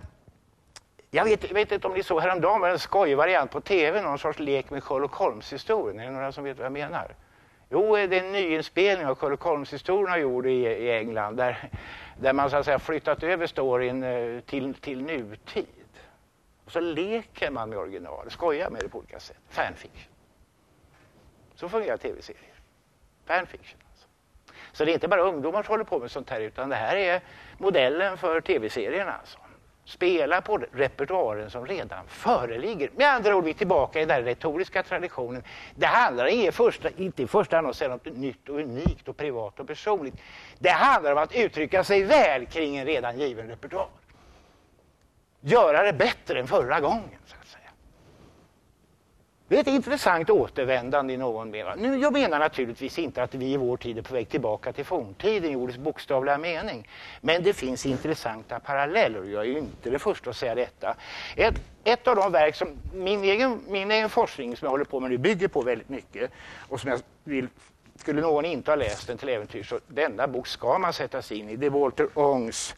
[1.15, 4.19] jag, vet, vet inte om ni såg häromdagen var en skojig variant på tv, någon
[4.19, 5.99] sorts lek med Sherlock Holmes-historien.
[5.99, 7.15] Är det några som vet vad jag menar?
[7.69, 11.69] Jo, det är en nyinspelning av Sherlock Holmes-historien gjord i, i England där,
[12.19, 15.65] där man så att säga flyttat över storyn eh, till, till nutid.
[16.65, 19.37] Och så leker man med original, skojar med det på olika sätt.
[19.49, 20.13] Fanfiction.
[21.55, 22.53] Så fungerar tv-serier.
[23.25, 23.79] Fanfiction.
[23.89, 24.07] Alltså.
[24.71, 26.95] Så det är inte bara ungdomar som håller på med sånt här utan det här
[26.95, 27.21] är
[27.57, 29.11] modellen för tv-serierna.
[29.11, 29.37] Alltså.
[29.85, 32.89] Spela på repertoaren som redan föreligger.
[32.95, 35.43] Med andra ord, vi är tillbaka i den retoriska traditionen.
[35.75, 39.07] Det handlar i första, inte i första hand om att säga något nytt och unikt
[39.07, 40.13] och privat och personligt.
[40.59, 43.87] Det handlar om att uttrycka sig väl kring en redan given repertoar.
[45.41, 47.19] Göra det bättre än förra gången.
[49.47, 51.73] Det är ett intressant återvändande i någon mening.
[51.77, 54.85] Nu, jag menar naturligtvis inte att vi i vår tid är på väg tillbaka till
[54.85, 56.89] forntiden i ordets bokstavliga mening.
[57.21, 60.95] Men det finns intressanta paralleller och jag är inte den första att säga detta.
[61.35, 64.99] Ett, ett av de verk som min egen, min egen forskning som jag håller på
[64.99, 66.31] med nu bygger på väldigt mycket
[66.69, 67.47] och som jag vill
[67.95, 71.37] skulle någon inte ha läst den till äventyr så denna bok ska man sätta sig
[71.37, 71.55] in i.
[71.55, 72.75] Det är Walter Ångs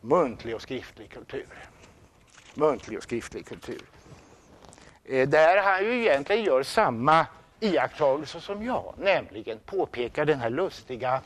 [0.00, 1.46] Muntlig och skriftlig kultur.
[2.54, 3.80] Muntlig och skriftlig kultur.
[5.04, 7.26] Eh, där han ju egentligen gör samma
[7.60, 11.20] iakttagelse som jag, nämligen påpekar den här lustiga,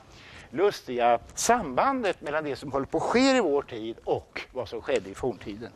[0.50, 4.82] lustiga sambandet mellan det som håller på att ske i vår tid och vad som
[4.82, 5.72] skedde i forntiden.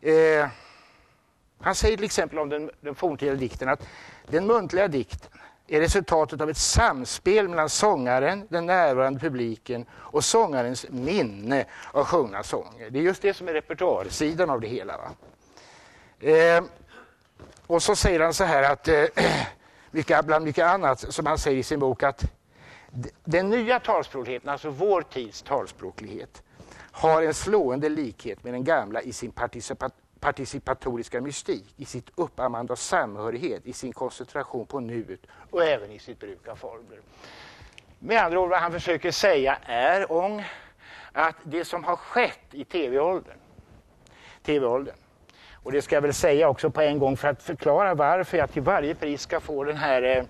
[0.00, 0.48] Eh,
[1.60, 3.88] han säger till exempel om den, den forntida dikten att
[4.28, 5.30] den muntliga dikten
[5.66, 12.42] är resultatet av ett samspel mellan sångaren, den närvarande publiken och sångarens minne av sjungna
[12.42, 12.90] sånger.
[12.90, 14.96] Det är just det som är repertoarsidan av det hela.
[14.96, 15.10] Va?
[16.20, 16.64] Eh,
[17.66, 21.62] och så säger han så här att, eh, bland mycket annat, som han säger i
[21.62, 22.24] sin bok, att
[23.24, 26.42] den nya talspråkligheten, alltså vår tids talspråklighet,
[26.92, 32.72] har en slående likhet med den gamla i sin participat participatoriska mystik, i sitt uppammande
[32.72, 37.00] av samhörighet, i sin koncentration på nuet och även i sitt bruk av formler.
[37.98, 40.44] Med andra ord, vad han försöker säga är Ång
[41.12, 43.38] att det som har skett i tv-åldern,
[44.42, 44.96] TV-åldern
[45.66, 48.52] och det ska jag väl säga också på en gång för att förklara varför jag
[48.52, 50.24] till varje pris ska få den här eh,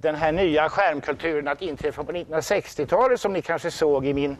[0.00, 4.36] den här nya skärmkulturen att inträffa på 1960-talet som ni kanske såg i min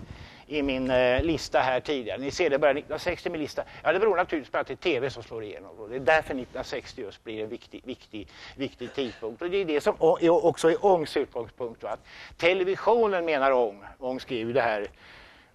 [0.47, 2.19] i min eh, lista här tidigare.
[2.19, 3.63] Ni ser det bara 1960 min lista.
[3.83, 5.79] Ja, det beror naturligtvis på att det är tv som slår igenom.
[5.79, 9.43] Och det är därför 1960 just blir en viktig, viktig, viktig tidpunkt.
[9.43, 11.83] Och det är det som också är Ångs utgångspunkt.
[11.83, 11.97] Va?
[12.37, 13.85] Televisionen menar Ång.
[13.99, 14.87] Ång skrev det här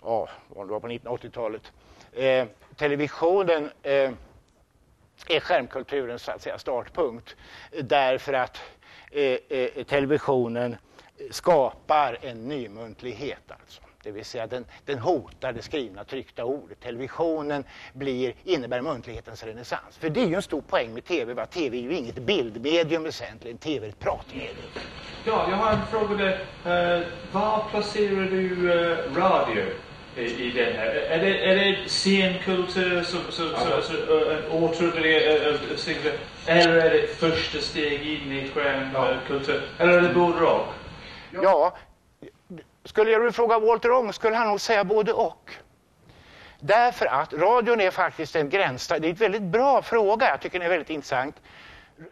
[0.02, 1.72] ja, det var på 1980-talet.
[2.14, 2.46] Eh,
[2.78, 4.12] televisionen eh,
[5.28, 7.36] är skärmkulturens så att säga, startpunkt
[7.82, 8.62] därför att
[9.12, 10.78] eh, eh televisionen
[11.32, 13.52] skapar en nymuntlighet.
[13.52, 13.82] Alltså.
[14.04, 16.80] Det vill säga den, den hotar det skrivna tryckta ordet.
[16.80, 17.64] Televisionen
[17.94, 19.98] blir, innebär muntlighetens renässans.
[19.98, 21.34] För det är ju en stor poäng med tv.
[21.34, 21.46] Va?
[21.46, 24.56] Tv är ju inget bildmedium väsentligen, tv är ett pratmedium.
[25.26, 27.00] Ja, jag har en fråga där.
[27.00, 29.66] Uh, var placerar du uh, radio
[30.18, 30.88] i, den här?
[30.88, 33.82] Är det, är det scenkultur som, som, ja.
[33.82, 35.96] som, uh, återupplevelse?
[36.46, 39.70] Eller är det första steg in i skärmkultur?
[39.78, 39.84] Ja.
[39.84, 40.68] Eller är det både och?
[41.32, 41.78] Ja,
[42.86, 45.52] skulle jag fråga Walter Ång skulle han nog säga både och.
[46.60, 48.88] Därför att radion är faktiskt en gräns.
[48.88, 51.42] Det är en väldigt bra fråga, jag tycker den är väldigt intressant.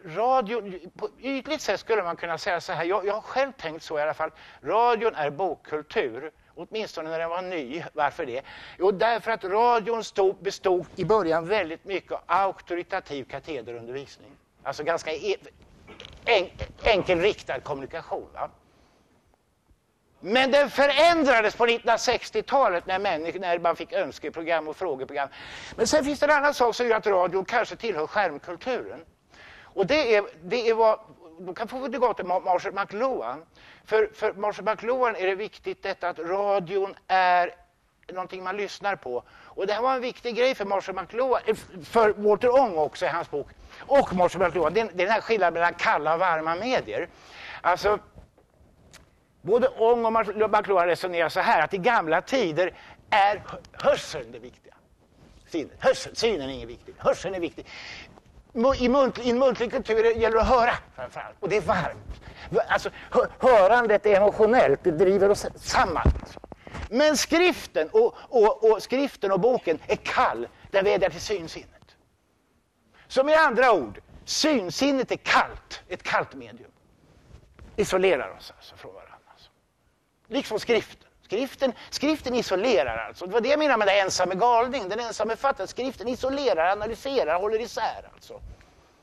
[0.04, 3.82] Radio, på ytligt sätt skulle man kunna säga så här, jag, jag har själv tänkt
[3.82, 4.30] så i alla fall.
[4.62, 7.84] Radion är bokkultur, åtminstone när den var ny.
[7.92, 8.42] Varför det?
[8.78, 14.30] Jo, därför att radion stod, bestod i början väldigt mycket av auktoritativ katederundervisning.
[14.62, 15.36] Alltså ganska e-
[16.24, 18.28] en, enkel enkelriktad kommunikation.
[18.34, 18.50] Va?
[20.20, 22.98] Men den förändrades på 1960-talet när,
[23.38, 25.28] när man fick önskeprogram och frågeprogram.
[25.76, 29.04] Men sen finns det en annan sak som gör att radion kanske tillhör skärmkulturen.
[29.62, 31.00] Och det är, det är vad,
[31.38, 33.46] då kan få det gå till Marshall McLuhan.
[33.84, 37.54] För, för Marshall McLuhan är det viktigt detta att radion är
[38.12, 39.24] någonting man lyssnar på.
[39.30, 43.04] Och det här var en viktig grej för Marshall McLuhan, eh, för Walter Ong också
[43.04, 43.46] i hans bok,
[43.80, 44.74] och Marshall McLuhan.
[44.74, 47.08] Det är, den här skillnaden mellan kalla och varma medier.
[47.60, 47.98] Alltså,
[49.42, 50.12] Både Ång och
[50.50, 52.74] McLuhan resonerar så här att i gamla tider
[53.10, 54.74] är hörseln det viktiga.
[55.48, 56.94] Synen, Hörseln, synen är inget viktigt.
[56.98, 57.66] Hörseln är viktig.
[58.78, 61.36] I, muntlig, I en muntlig kultur gäller det att höra framförallt.
[61.40, 62.22] Och det är varmt.
[62.68, 62.90] Alltså,
[63.38, 66.12] hörandet är emotionellt, det driver oss samman.
[66.90, 71.96] Men skriften och, och, och, skriften och boken är kall, den vädjar till synsinnet.
[73.08, 76.70] Så med andra ord, synsinnet är kallt, ett kallt medium.
[77.76, 79.14] Isolerar oss alltså från varandra.
[79.32, 79.50] Alltså.
[80.28, 81.08] Liksom skriften.
[81.22, 83.26] Skriften, skriften isolerar alltså.
[83.26, 84.88] Det var det jag menade med den ensamme galning.
[84.88, 85.68] Den ensamme fattaren.
[85.68, 88.40] Skriften isolerar, analyserar, håller isär alltså.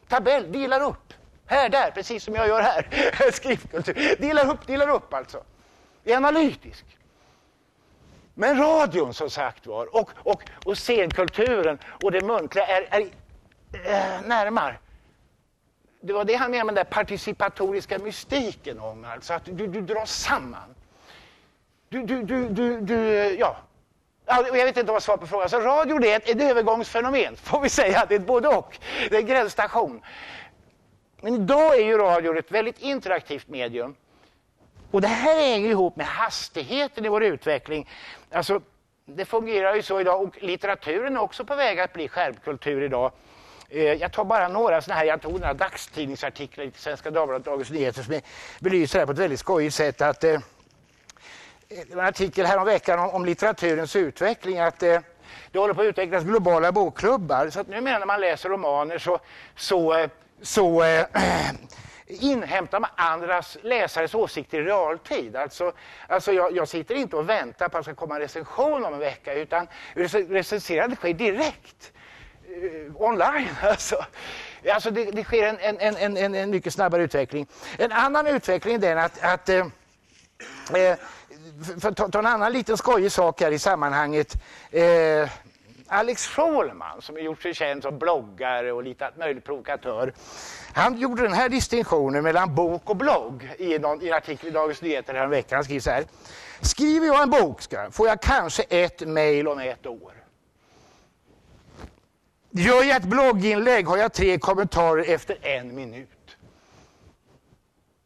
[0.08, 1.14] Tabell, delar upp.
[1.50, 2.88] Här, där, precis som jag gör här.
[3.32, 4.16] Skriftkultur.
[4.20, 5.44] Delar upp, delar upp alltså.
[6.04, 6.86] Är analytisk.
[8.34, 13.02] Men radion som sagt var och, och, och scenkulturen och det muntliga är, är,
[13.86, 14.76] eh, äh, närmare.
[16.02, 19.82] Det var det han menade med den där participatoriska mystiken om, alltså att du, du
[19.82, 20.76] dras samman.
[21.90, 22.96] Du, du, du, du, du
[23.40, 23.58] ja.
[24.26, 25.50] Jag vet inte vad svaret på frågan.
[25.50, 28.06] Så radio är ett, ett övergångsfenomen, får vi säga.
[28.10, 28.78] Det är ett både och.
[29.10, 30.02] Det är en gränsstation.
[31.22, 33.96] Men idag är ju radion ett väldigt interaktivt medium.
[34.92, 37.90] Och det här hänger ihop med hastigheten i vår utveckling.
[38.32, 38.62] Alltså,
[39.06, 43.12] det fungerar ju så idag och litteraturen är också på väg att bli skärpkultur idag.
[43.70, 47.52] Eh, jag tar bara några sådana här, jag tog några dagstidningsartiklar i Svenska Dagbladet och
[47.54, 48.22] Dagens Nyheter som
[48.60, 50.02] belyser det här på ett väldigt skojigt sätt.
[50.02, 50.40] Att, eh,
[51.68, 54.60] det var en artikel häromveckan om, om litteraturens utveckling.
[54.60, 55.00] att eh,
[55.52, 57.50] Det håller på att utvecklas globala bokklubbar.
[57.50, 59.20] Så att numera när man läser romaner så,
[59.56, 60.10] så eh,
[60.42, 61.06] så eh,
[62.08, 65.36] inhämtar man andras läsares åsikter i realtid.
[65.36, 65.72] Alltså,
[66.08, 68.94] alltså jag, jag sitter inte och väntar på att det ska komma en recension om
[68.94, 71.92] en vecka utan recenserandet sker direkt
[72.44, 73.48] eh, online.
[73.62, 74.06] Alltså.
[74.74, 77.48] Alltså det, det sker en, en, en, en, en mycket snabbare utveckling.
[77.78, 79.66] En annan utveckling är den att, att eh,
[80.74, 80.98] eh
[81.82, 84.38] för att ta, ta en annan liten skojig sak här i sammanhanget.
[84.72, 85.30] Eh,
[85.90, 90.14] Alex Schulman som har gjort sig känd som bloggare och lite möjligt provokatör.
[90.74, 94.52] Han gjorde den här distinktionen mellan bok och blogg i, någon, i en artikel i
[94.52, 95.56] Dagens Nyheter häromveckan.
[95.56, 96.06] Han skriver så här.
[96.62, 100.14] Skriver jag en bok ska, får jag kanske ett mejl om ett år.
[102.52, 106.38] Gör jag ett blogginlägg har jag tre kommentarer efter en minut.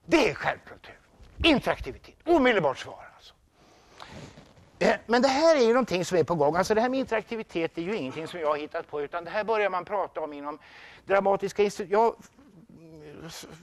[0.06, 1.00] Det är självkultur.
[1.44, 2.16] Interaktivitet.
[2.26, 3.03] Omedelbart svar.
[4.84, 6.56] Eh, men det här är ju någonting som är på gång.
[6.56, 9.30] Alltså det här med interaktivitet är ju ingenting som jag har hittat på utan det
[9.30, 10.60] här börjar man prata om inom
[11.06, 11.92] Dramatiska institutet.
[11.92, 12.16] Jag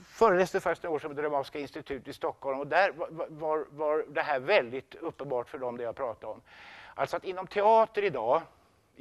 [0.07, 4.39] föreläste första år som Dramatiska institutet i Stockholm och där var, var, var det här
[4.39, 6.41] väldigt uppenbart för dem det jag pratade om.
[6.95, 8.41] Alltså att inom teater idag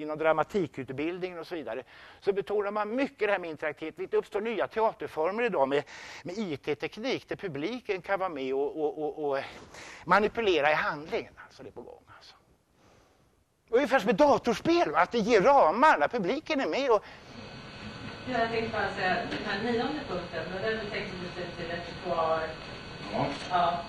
[0.01, 1.83] inom dramatikutbildningen och så vidare,
[2.21, 4.11] så betonar man mycket det här med interaktivitet.
[4.11, 5.85] Det uppstår nya teaterformer idag med,
[6.23, 9.39] med IT-teknik där publiken kan vara med och, och, och, och
[10.05, 11.33] manipulera i handlingen.
[11.47, 12.03] Alltså det är på gång.
[12.17, 12.35] Alltså.
[13.69, 16.91] Ungefär som ett datorspel, att det ger ramar när publiken är med.
[16.91, 17.05] Och...
[18.27, 22.41] Jag tänkte bara säga, den här nionde punkten, den tänkte du till repertoar.
[23.13, 23.27] Ja.
[23.51, 23.85] ja.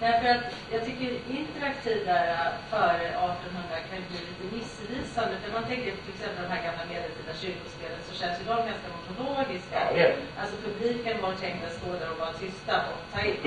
[0.00, 5.34] Därför att jag tycker interaktiv där äh, före 1800 kan bli lite missvisande.
[5.42, 8.88] För man tänker till exempel de här gamla medeltida kyrkospelen så känns ju de ganska
[8.96, 9.78] monologiska.
[10.00, 10.06] Ja,
[10.40, 13.40] alltså publiken var tänkt att stå där och vara tysta och ta in.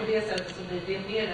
[0.00, 1.28] På det sättet så blir det mer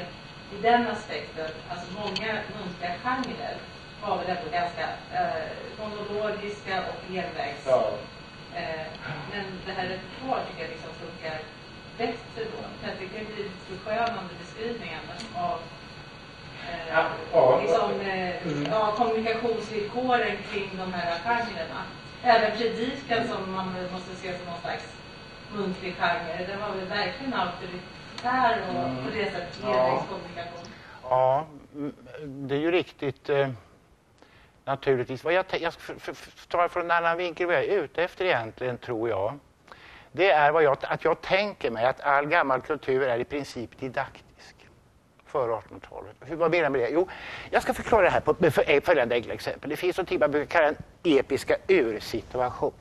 [0.55, 3.57] i den aspekten, alltså många muntliga genrer
[4.03, 4.85] var väl ändå ganska
[5.19, 7.65] eh, monologiska och envägs.
[7.67, 7.91] Ja.
[8.55, 8.87] Eh,
[9.33, 11.39] men det här repertoar tycker jag liksom funkar
[11.99, 12.61] bättre då.
[12.87, 15.01] Jag tycker det blir lite förskönande beskrivningen
[15.37, 15.59] av
[16.69, 18.67] eh, ja, ja, liksom, eh, mm.
[18.71, 21.83] ja, kommunikationsvillkoren kring de här genrerna.
[22.23, 24.85] Även predikan som man måste se som någon slags
[25.53, 29.05] muntlig genre, den var väl verkligen auktoritär och mm.
[29.05, 30.67] på det sättet ledningskommunikation.
[31.03, 31.47] Ja.
[31.71, 31.87] ja,
[32.25, 33.29] det är ju riktigt.
[33.29, 33.49] Eh,
[34.65, 35.25] naturligtvis.
[35.25, 35.73] Vad jag, jag
[36.49, 39.39] tar från en annan vinkel vad jag är ute efter egentligen, tror jag
[40.19, 43.81] det är vad jag, att jag tänker mig att all gammal kultur är i princip
[43.81, 44.55] didaktisk.
[45.27, 46.17] Före 1800-talet.
[46.39, 46.89] Vad menar jag med det?
[46.89, 47.09] Jo,
[47.51, 49.71] jag ska förklara det här på med följande enkla exempel.
[49.71, 52.73] Det finns något man brukar kalla en episka ursituation.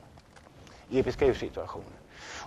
[0.92, 1.98] Episka ursituationer.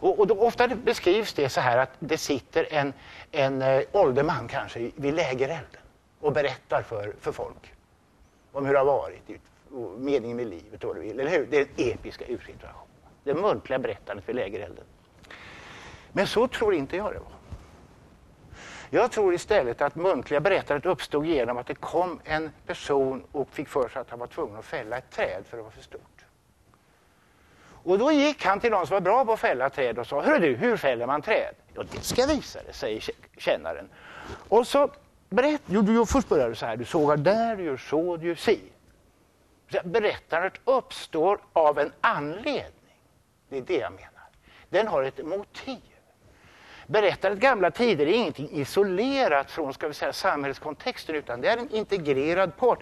[0.01, 2.93] Och, och då, ofta beskrivs det så här att det sitter en,
[3.33, 5.81] en eh, äh, ålderman kanske vid lägerelden
[6.21, 7.75] och berättar för, för folk
[8.53, 9.23] om hur det har varit,
[9.99, 11.21] meningen med livet och vad du vill.
[11.21, 11.47] Eller hur?
[11.51, 12.80] Det är den episka ursituationen.
[13.25, 14.85] Det muntliga berättandet vid lägerelden.
[16.13, 17.33] Men så tror inte jag det var.
[18.91, 23.69] Jag tror istället att muntliga berättandet uppstod genom att det kom en person och fick
[23.69, 26.25] för sig att han var tvungen att fälla ett träd för det var för stort.
[27.83, 30.23] Och då gick han till någon som var bra på att fälla träd och sa,
[30.23, 31.55] Hör du, hur fäller man träd?
[31.75, 33.05] Ja, det ska jag visa dig, säger
[33.37, 33.89] kännaren.
[34.49, 34.91] Och så
[35.29, 38.29] berätt, jo, du, först börjar du så här, du sågar där, du gör så, du
[38.29, 38.61] gör si.
[39.85, 42.80] Berättandet uppstår av en anledning.
[43.51, 44.29] Det är det jag menar.
[44.69, 45.81] Den har ett motiv.
[46.87, 51.71] Berättandet gamla tider är ingenting isolerat från ska vi säga, samhällskontexten utan det är en
[51.71, 52.79] integrerad part.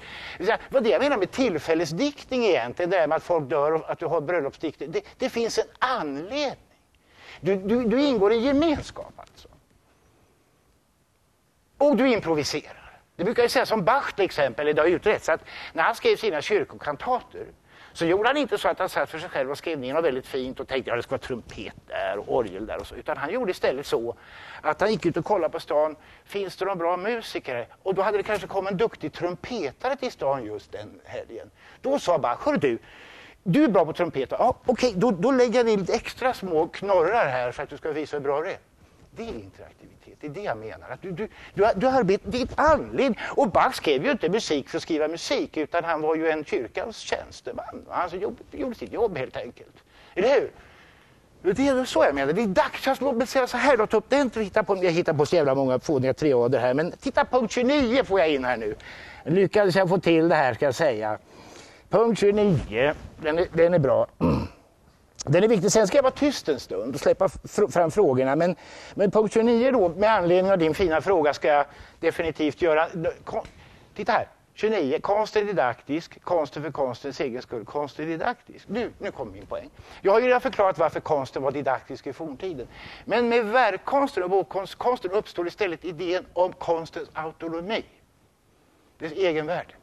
[0.68, 3.98] Vad det jag menar med tillfällesdiktning egentligen, det är med att folk dör och att
[3.98, 4.86] du har bröllopsdikter.
[4.86, 6.56] Det, det finns en anledning.
[7.40, 9.48] Du, du, du ingår i en gemenskap alltså.
[11.78, 13.00] Och du improviserar.
[13.16, 16.16] Det brukar ju sägas om Bach till exempel, det har utretts att när han skrev
[16.16, 17.46] sina kyrkokantater
[17.98, 20.04] så gjorde han inte så att han satt för sig själv och skrev ner något
[20.04, 22.86] väldigt fint och tänkte att ja, det ska vara trumpet där och orgel där och
[22.86, 22.94] så.
[22.94, 24.16] Utan han gjorde istället så
[24.62, 25.96] att han gick ut och kollade på stan.
[26.24, 27.66] Finns det någon bra musiker?
[27.82, 31.50] Och då hade det kanske kommit en duktig trumpetare till stan just den helgen.
[31.80, 32.78] Då sa Bach, hör du,
[33.42, 34.28] du är bra på trumpet.
[34.30, 37.76] Ja, Okej, då, då lägger jag ner lite extra små knorrar här för att du
[37.76, 38.58] ska visa hur bra det är.
[39.10, 40.90] Det är interaktivitet, det är det jag menar.
[40.90, 43.18] Att du, du, du, du arbetar, ditt är anledning.
[43.36, 46.44] Och Bach skrev ju inte musik för att skriva musik utan han var ju en
[46.44, 47.86] kyrkans tjänsteman.
[47.88, 49.76] Han jobb, gjorde sitt jobb helt enkelt.
[50.14, 50.50] Eller hur?
[51.42, 52.32] Det är så jag menar.
[52.32, 54.30] Det är dags att låt säga så här då, ta upp den.
[54.34, 56.74] Hitta på, jag hittar på så jävla många fåniga triader här.
[56.74, 58.74] Men titta punkt 29 får jag in här nu.
[59.24, 61.18] Lyckades jag få till det här ska jag säga.
[61.88, 64.06] Punkt 29, den är, den är bra.
[65.24, 65.72] Den är viktig.
[65.72, 67.28] Sen ska jag vara tyst en stund och släppa
[67.70, 68.36] fram frågorna.
[68.36, 68.56] Men,
[68.94, 71.66] men punkt 29 då, med anledning av din fina fråga, ska jag
[72.00, 72.88] definitivt göra...
[73.94, 74.98] Titta här, 29.
[75.00, 77.64] Konst är didaktisk, konsten för konstens egen skull.
[77.64, 78.68] Konst är didaktisk.
[78.68, 79.70] Nu, nu kommer min poäng.
[80.00, 82.66] Jag har ju redan förklarat varför konsten var didaktisk i forntiden.
[83.04, 87.84] Men med verkkonsten och bokkonsten uppstår istället idén om konstens autonomi.
[88.98, 89.74] Dess egenvärde.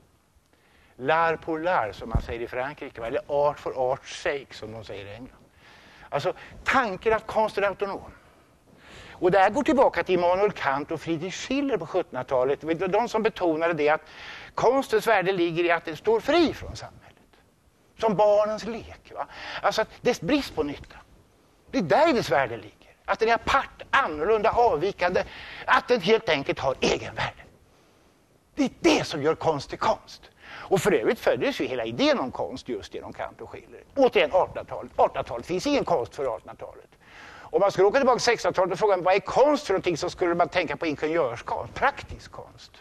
[0.98, 4.84] L'art pour l'art som man säger i Frankrike, eller art for art's sake som de
[4.84, 5.44] säger i England.
[6.10, 6.34] Alltså
[6.64, 8.12] tanken att konsten är autonom.
[9.12, 12.62] Och det här går tillbaka till Immanuel Kant och Friedrich Schiller på 1700-talet.
[12.92, 14.02] De som betonade det att
[14.56, 17.02] konstens värde ligger i att den står fri från samhället.
[18.00, 19.12] Som barnens lek.
[19.16, 19.28] Va?
[19.62, 20.98] Alltså att dess brist på nytta.
[21.72, 22.96] Det är där dess värde ligger.
[23.06, 25.24] Att den är apart, annorlunda, avvikande.
[25.66, 27.44] Att den helt enkelt har egenvärde.
[28.56, 30.22] Det är det som gör konst till konst.
[30.68, 33.84] Och för övrigt föddes ju hela idén om konst just genom Kant och Schiller.
[33.96, 34.92] Återigen 1800-talet.
[34.96, 36.90] 1800-talet finns ingen konst för 1800-talet.
[37.56, 40.10] Om man skulle åka tillbaka till 1600-talet och fråga vad är konst för någonting så
[40.10, 42.72] skulle man tänka på ingenjörskonst, praktisk konst.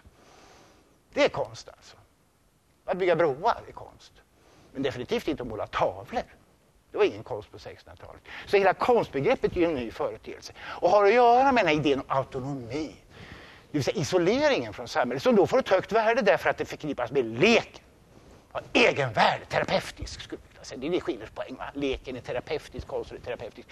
[1.13, 1.97] Det är konst alltså.
[2.85, 4.13] Att bygga broar är konst.
[4.73, 6.23] Men definitivt inte att måla tavlor.
[6.91, 8.23] Det var ingen konst på 1600-talet.
[8.47, 11.75] Så hela konstbegreppet är ju en ny företeelse och har att göra med den här
[11.75, 12.97] idén om autonomi.
[13.75, 16.65] Det vill säga isoleringen från samhället som då får ett högt värde därför att det
[16.65, 17.83] förknippas med leken.
[18.73, 20.81] Egenvärde, terapeutisk skulle jag säga.
[20.81, 21.57] Det är det Schillers poäng.
[21.59, 21.65] Va?
[21.75, 23.69] Leken är terapeutisk, konsten är terapeutisk.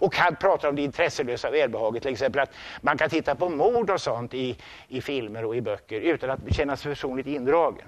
[0.00, 2.50] Och han pratar om det intresselösa välbehaget, till exempel att
[2.80, 4.56] man kan titta på mord och sånt i,
[4.88, 7.86] i filmer och i böcker utan att känna sig personligt indragen.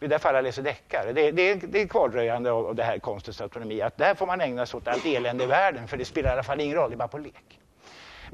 [0.00, 1.12] I det fall jag läser deckare.
[1.12, 3.80] Det, det, det är kvardröjande av, av det här konstens autonomi.
[3.80, 6.32] Att där får man ägna sig åt allt elände i världen för det spelar i
[6.32, 7.60] alla fall ingen roll, det är bara på lek.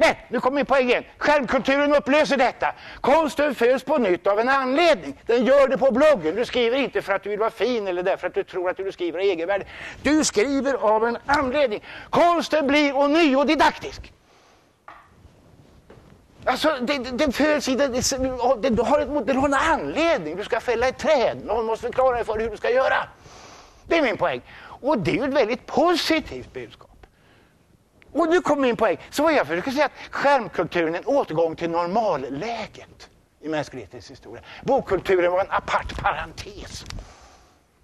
[0.01, 1.05] Men, nu kommer min poäng igen.
[1.19, 2.75] Skärmkulturen upplöser detta.
[3.01, 5.21] Konsten föds på nytt av en anledning.
[5.27, 6.37] Den gör det på bloggen.
[6.37, 8.77] Du skriver inte för att du vill vara fin eller därför att du tror att
[8.77, 9.65] du skriver av egenvärde.
[10.03, 11.85] Du skriver av en anledning.
[12.11, 14.13] Konsten blir ånyo didaktisk.
[16.45, 16.77] Alltså,
[17.13, 17.75] den, föds i...
[17.75, 20.37] Den, du har ett, har en anledning.
[20.37, 21.45] Du ska fälla ett träd.
[21.45, 22.97] Någon måste förklara dig för hur du ska göra.
[23.87, 24.41] Det är min poäng.
[24.63, 26.90] Och det är ju ett väldigt positivt budskap.
[28.13, 28.99] Och nu kommer min poäng.
[29.11, 34.43] Så vad jag försöker säga att skärmkulturen är en återgång till normalläget i mänsklighetens historia.
[34.63, 36.85] Bokkulturen var en apart parentes.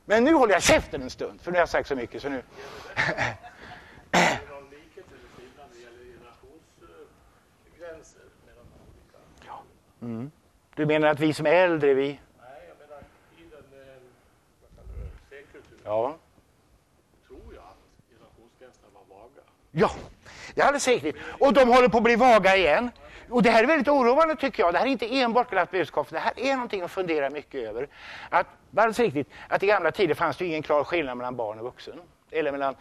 [0.04, 2.22] Men nu håller jag käften en stund, för nu har jag sagt så mycket.
[2.22, 2.42] Så nu...
[10.00, 10.30] Mm.
[10.74, 12.06] Du menar att vi som är äldre, vi...
[12.06, 12.18] Nej,
[12.68, 13.02] jag menar
[13.36, 15.80] i den, eh, senkulturen.
[15.84, 16.16] Ja.
[17.26, 17.78] Tror jag att
[18.10, 19.42] generationsgränserna var vaga.
[19.70, 19.90] Ja,
[20.56, 21.16] det är alldeles riktigt.
[21.38, 22.90] Och de håller på att bli vaga igen.
[23.30, 24.74] Och det här är väldigt oroande tycker jag.
[24.74, 26.08] Det här är inte enbart glatt budskap.
[26.10, 27.88] Det här är någonting att fundera mycket över.
[28.30, 28.46] Att,
[28.76, 32.00] alldeles riktigt, att i gamla tider fanns det ingen klar skillnad mellan barn och vuxen.
[32.30, 32.76] Eller mellan,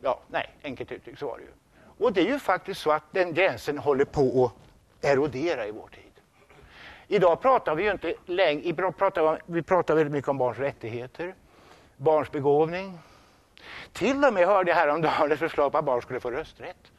[0.00, 1.50] ja, nej, enkelt uttryckt så var det ju.
[2.04, 4.44] Och det är ju faktiskt så att den gränsen håller på
[5.00, 6.02] att erodera i vår tid.
[7.08, 11.34] Idag pratar vi ju inte längre, pratar vi pratar väldigt mycket om barns rättigheter,
[11.96, 12.98] barns begåvning.
[13.92, 16.91] Till och med hörde jag häromdagen ett förslag på att barn skulle få rösträtt.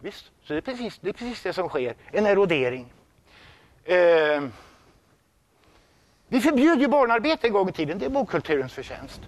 [0.00, 2.92] Visst, så det är precis det, är precis det som sker, en erodering.
[3.84, 4.42] Eh,
[6.28, 9.20] vi förbjöd ju barnarbete en gång i tiden, det är bokkulturens förtjänst.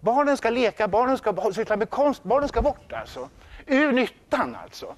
[0.00, 3.28] Barnen ska leka, barnen ska syssla med konst, barnen ska bort alltså.
[3.66, 4.94] Ur nyttan alltså.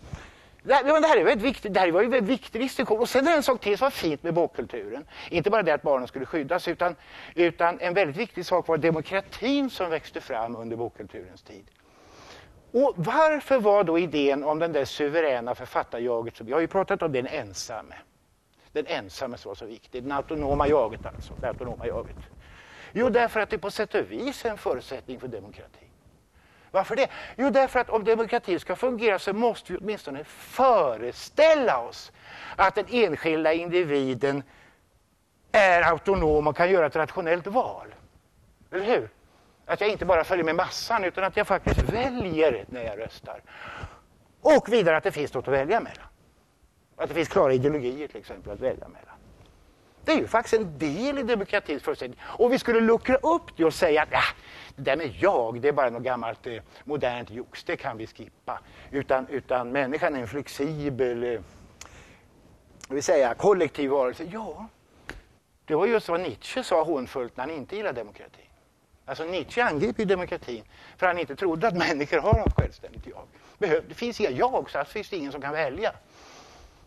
[0.62, 2.98] Det här, det här, är väldigt viktigt, det här var ju en väldigt viktig diskussion.
[2.98, 5.04] Och sen är det en sak till som var fint med bokkulturen.
[5.30, 6.96] Inte bara det att barnen skulle skyddas, utan,
[7.34, 11.64] utan en väldigt viktig sak var demokratin som växte fram under bokkulturens tid.
[12.72, 17.02] Och varför var då idén om den där suveräna författarjaget, som vi har ju pratat
[17.02, 17.94] om den ensamme,
[18.72, 22.16] den ensamme som var så viktig, den autonoma jaget alltså, det autonoma jaget.
[22.92, 25.86] Jo, därför att det på sätt och vis är en förutsättning för demokrati.
[26.70, 27.08] Varför det?
[27.36, 32.12] Jo, därför att om demokratin ska fungera så måste vi åtminstone föreställa oss
[32.56, 34.42] att den enskilda individen
[35.52, 37.94] är autonom och kan göra ett rationellt val.
[38.70, 39.08] Eller hur?
[39.72, 43.42] Att jag inte bara följer med massan utan att jag faktiskt väljer när jag röstar.
[44.40, 46.06] Och vidare att det finns något att välja mellan.
[46.96, 49.14] Att det finns klara ideologier till exempel att välja mellan.
[50.04, 52.20] Det är ju faktiskt en del i demokratins förutsättning.
[52.22, 54.22] Och vi skulle luckra upp det och säga att ja,
[54.76, 58.06] det där med jag, det är bara något gammalt eh, modernt jox, det kan vi
[58.06, 58.60] skippa.
[58.90, 61.40] Utan, utan människan är en flexibel, eh,
[62.88, 64.24] vill säga kollektiv varelse.
[64.32, 64.66] Ja,
[65.64, 68.51] det var just vad Nietzsche sa hånfullt när han inte gillade demokratin.
[69.07, 70.64] Alltså Nietzsche angrep ju demokratin
[70.96, 73.82] för han inte trodde att människor har något självständigt jag.
[73.88, 75.92] det finns inga jag, så alltså finns det ingen som kan välja.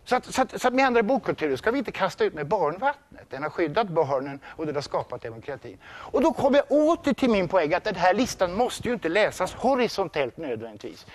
[0.06, 2.48] Så att, så att, så att med andra bokkulturer ska vi inte kasta ut med
[2.48, 3.26] barnvattnet.
[3.30, 5.78] Den har skyddat barnen och den har skapat demokratin.
[5.86, 9.10] Och då kommer jag åter till min poäng att den här listan måste ju inte
[9.10, 11.06] läsas horisontellt nödvändigtvis.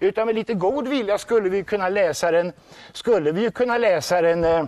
[0.00, 2.52] Utan med lite god vilja skulle vi kunna läsa den,
[2.92, 4.64] skulle vi kunna läsa den eh,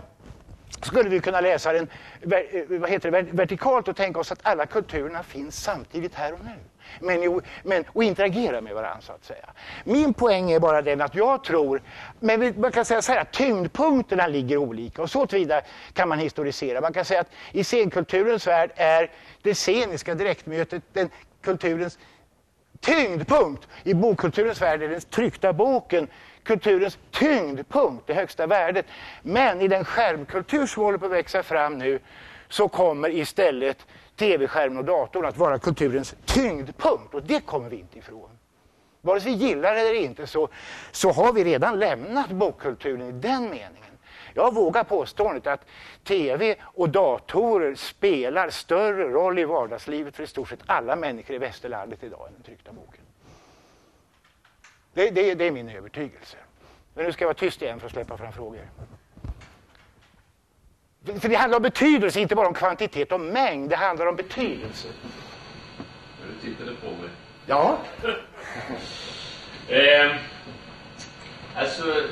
[0.81, 1.87] skulle vi kunna läsa den
[2.21, 6.39] eh, vad heter det, vertikalt och tänka oss att alla kulturerna finns samtidigt här och
[6.45, 6.55] nu.
[6.99, 9.49] Men, men, och interagera med varandra så att säga.
[9.83, 11.81] Min poäng är bara den att jag tror,
[12.19, 15.61] men man kan säga så här, att tyngdpunkterna ligger olika och så tillvida
[15.93, 16.81] kan man historisera.
[16.81, 19.11] Man kan säga att i scenkulturens värld är
[19.41, 21.09] det sceniska direktmötet den
[21.41, 21.99] kulturens
[22.79, 23.67] tyngdpunkt.
[23.83, 26.07] I bokkulturens värld är den tryckta boken
[26.43, 28.85] kulturens tyngdpunkt, det högsta värdet.
[29.21, 31.99] Men i den skärmkultur som håller på att växa fram nu
[32.49, 33.85] så kommer istället
[34.15, 38.29] tv-skärmen och datorn att vara kulturens tyngdpunkt och det kommer vi inte ifrån.
[39.01, 40.47] Vare sig vi gillar det eller inte så,
[40.91, 43.97] så har vi redan lämnat bokkulturen i den meningen.
[44.33, 45.65] Jag vågar påståendet att
[46.03, 51.39] tv och datorer spelar större roll i vardagslivet för i stort sett alla människor i
[51.39, 53.01] västerlandet idag än den tryckta boken.
[54.93, 56.37] Det, det, det är min övertygelse.
[56.93, 58.69] Men nu ska jag vara tyst igen för att släppa fram frågor.
[61.19, 63.69] För det handlar om betydelse, inte bara om kvantitet och mängd.
[63.69, 64.87] Det handlar om betydelse.
[66.41, 67.09] Du tittade på mig.
[67.45, 67.77] Ja.
[69.67, 70.15] eh,
[71.55, 72.03] alltså,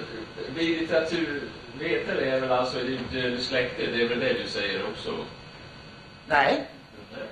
[0.56, 2.80] vi litteraturvetare är väl alltså
[3.12, 5.26] du släkte, det är väl det du säger också?
[6.28, 6.68] Nej.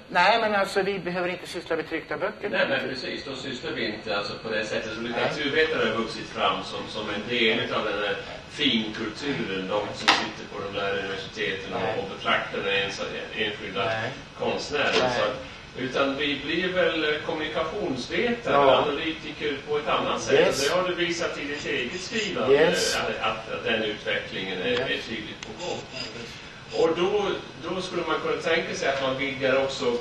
[0.10, 2.50] Nej, men alltså vi behöver inte syssla med tryckta böcker.
[2.50, 3.26] Nej, men precis.
[3.26, 4.94] Då sysslar vi inte alltså på det sättet.
[4.96, 8.16] Så litteraturvetare har vuxit fram som, som en del av den här
[8.50, 9.68] finkulturen.
[9.68, 12.92] De som sitter på de där universiteten och, och betraktar den
[13.46, 14.12] enskilda Nej.
[14.40, 14.94] konstnären.
[14.94, 15.26] Så
[15.78, 18.78] utan vi blir väl kommunikationsvetare ja.
[18.78, 20.40] analytiker på ett annat sätt.
[20.40, 20.68] Yes.
[20.68, 22.96] Det har du visat i ditt eget skrivande, yes.
[22.96, 25.80] att, att, att, den utvecklingen är, är tydligt på gång.
[26.74, 27.32] Och då,
[27.64, 29.98] då skulle man kunna tänka sig att man vidgar också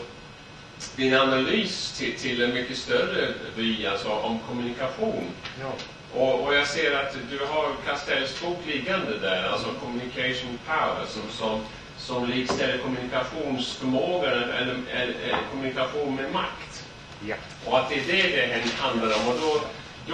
[0.96, 5.24] din analys till, till en mycket större vy, alltså om kommunikation.
[5.60, 5.72] Ja.
[6.14, 11.22] Och, och, jag ser att du har Castells bok liggande där, alltså Communication Power, som,
[11.30, 11.60] som,
[11.98, 16.84] som likställer kommunikationsförmågan eller, eller, eller, kommunikation med makt.
[17.26, 17.36] Ja.
[17.64, 19.28] Och att det är det det handlar om.
[19.28, 19.60] Och då,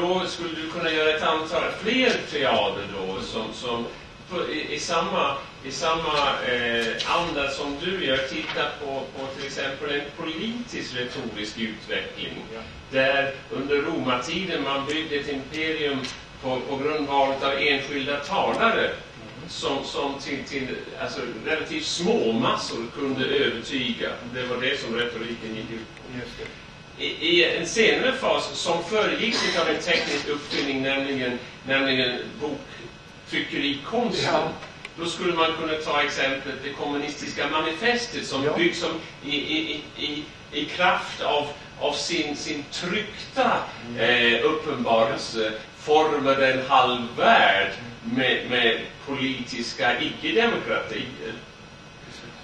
[0.01, 3.87] då skulle du kunna göra ett antal fler triader då, som, som
[4.35, 9.47] på, i, i, samma, i samma eh, anda som du gör titta på, på till
[9.47, 12.45] exempel en politisk retorisk utveckling.
[12.55, 12.61] Ja.
[12.91, 15.99] Där under romartiden man byggde ett imperium
[16.43, 19.49] på, på grundval av enskilda talare mm.
[19.49, 20.69] som, som till, till
[21.01, 24.11] alltså, relativt små massor kunde övertyga.
[24.35, 26.45] Det var det som retoriken gick ut på.
[26.99, 32.61] I, I, en senare fas som föregicks av en teknisk uppfinning, nämligen, nämligen bok
[33.31, 34.35] tryckerikonsten.
[34.35, 34.49] Ja.
[34.97, 38.57] Då skulle man kunna ta exemplet det kommunistiska manifestet som ja.
[38.57, 38.91] byggs som
[39.25, 41.49] i, i, i, i kraft av,
[41.81, 43.53] av sin, sin tryckta
[43.89, 44.01] mm.
[44.01, 47.73] eh, uppenbarelse formar en halv värld
[48.05, 51.33] med, med politiska icke-demokratier.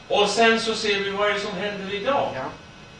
[0.09, 2.33] Och sen så ser vi vad är det som händer idag.
[2.35, 2.45] Ja.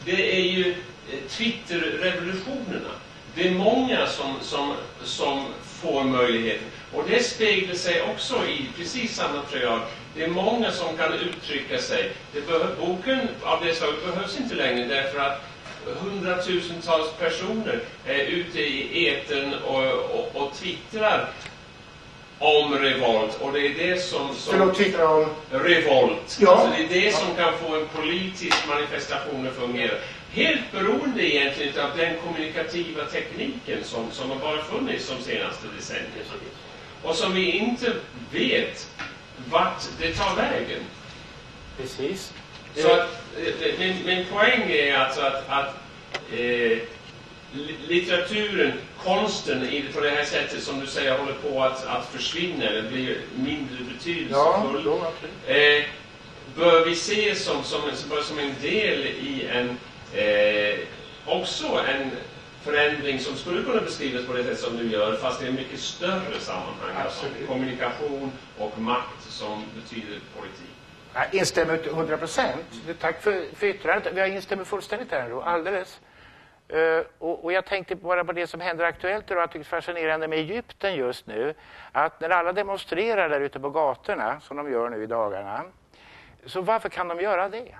[0.05, 2.91] Det är ju eh, Twitter-revolutionerna.
[3.35, 4.73] Det är många som, som,
[5.03, 6.67] som får möjligheten.
[6.93, 9.81] Och det speglar sig också i precis samma triad.
[10.15, 12.11] Det är många som kan uttrycka sig.
[12.33, 15.41] Det behöver, boken av det slaget behövs inte längre därför att
[15.85, 21.29] hundratusentals personer är ute i eten och, och, och twittrar
[22.39, 23.41] om revolt.
[23.41, 24.35] Och det är det som...
[24.35, 25.25] som Förlåt, twittrar om?
[25.51, 26.37] Revolt.
[26.41, 26.51] Ja.
[26.51, 29.93] Alltså det är det som kan få en politisk manifestation att fungera.
[30.31, 36.23] Helt beroende egentligen av den kommunikativa tekniken som, som har bara funnits de senaste decennierna
[37.03, 37.93] och som vi inte
[38.31, 38.87] vet
[39.49, 40.79] vart det tar vägen.
[41.77, 42.33] Precis.
[42.75, 45.75] Så att, eh, min, min poäng är alltså att, att
[46.33, 46.77] eh,
[47.87, 48.73] litteraturen,
[49.03, 52.89] konsten i, på det här sättet som du säger håller på att, att försvinna eller
[52.89, 54.83] blir mindre betydelsefull.
[54.85, 55.11] Ja,
[55.53, 55.83] eh,
[56.55, 59.77] bör vi se som, som, som, som en del i en
[60.13, 60.79] eh,
[61.25, 62.11] också en
[62.63, 65.55] förändring som skulle kunna beskrivas på det sätt som du gör, fast det är en
[65.55, 66.95] mycket större sammanhang.
[67.05, 70.75] Alltså kommunikation och makt som betyder politik.
[71.13, 72.65] Jag instämmer till 100 procent.
[72.99, 74.17] Tack för, för yttrandet.
[74.17, 76.01] Jag instämmer fullständigt här då, alldeles.
[76.73, 79.43] Uh, och, och, jag tänkte bara på det som händer aktuellt idag.
[79.43, 81.53] Jag tycker det är fascinerande med Egypten just nu.
[81.91, 85.63] Att när alla demonstrerar där ute på gatorna, som de gör nu i dagarna,
[86.45, 87.75] så varför kan de göra det?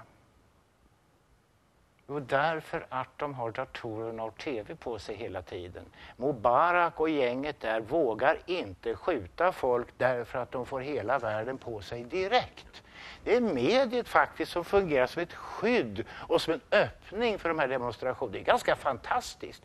[2.13, 5.85] Jo, därför att de har datorerna och tv på sig hela tiden.
[6.17, 11.81] Mubarak och gänget där vågar inte skjuta folk därför att de får hela världen på
[11.81, 12.83] sig direkt.
[13.23, 17.59] Det är mediet faktiskt som fungerar som ett skydd och som en öppning för de
[17.59, 18.33] här demonstrationerna.
[18.33, 19.63] Det är ganska fantastiskt.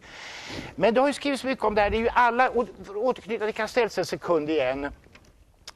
[0.75, 1.91] Men det har ju skrivits mycket om det här.
[1.91, 4.93] Det är ju alla, och återknyta till Castells en sekund igen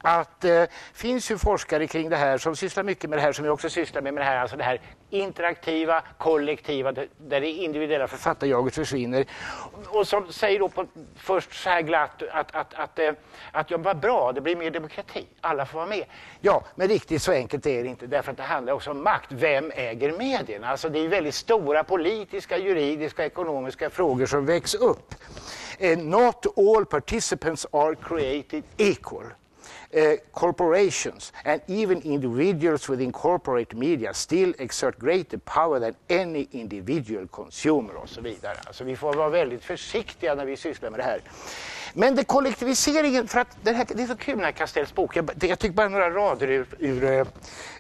[0.03, 3.33] att det eh, finns ju forskare kring det här som sysslar mycket med det här
[3.33, 4.81] som jag också sysslar med, med det här, alltså det här
[5.11, 9.25] interaktiva, kollektiva, där det individuella författarjaget försvinner.
[9.89, 10.87] Och som säger då på,
[11.17, 13.17] först så här glatt att, att, att, att,
[13.53, 16.05] att ja, vad bra, det blir mer demokrati, alla får vara med.
[16.41, 19.33] Ja, men riktigt så enkelt är det inte, därför att det handlar också om makt.
[19.33, 20.69] Vem äger medierna?
[20.69, 25.15] Alltså det är väldigt stora politiska, juridiska, ekonomiska frågor som väcks upp.
[25.79, 29.25] Eh, not all participants are created equal.
[29.93, 37.27] Uh, corporations and even individuals within corporate media still exert greater power than any individual
[37.27, 38.57] consumer och så vidare.
[38.67, 41.21] Alltså vi får vara väldigt försiktiga när vi sysslar med det här.
[41.95, 45.31] Men det kollektiviseringen, för att det, här, det är så kul när Castells bok, jag,
[45.41, 47.27] jag tycker bara några rader ur, ur eh, uh,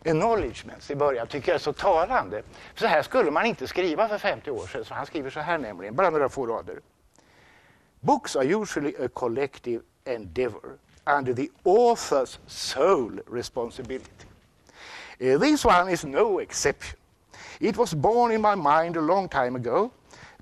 [0.05, 2.43] Acknowledgements i början tycker jag är så talande.
[2.75, 5.59] Så här skulle man inte skriva för 50 år sedan, så han skriver så här
[5.59, 6.81] nämligen, bara några få rader.
[8.01, 10.79] Books are usually a collective endeavor
[11.17, 14.11] under the author's sole responsibility.
[15.21, 16.99] Uh, this one is no exception.
[17.61, 19.93] It was born in my mind a long time ago,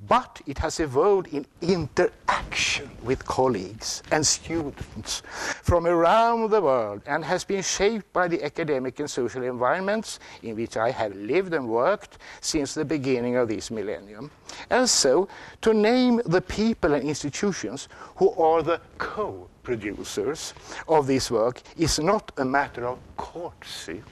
[0.06, 5.22] but it has evolved in interaction with colleagues and students
[5.62, 10.54] from around the world and has been shaped by the academic and social environments in
[10.54, 14.30] which I have lived and worked since the beginning of this millennium.
[14.70, 15.28] And so,
[15.62, 20.54] to name the people and institutions who are the co producers
[20.86, 24.02] of this work is not a matter of courtesy,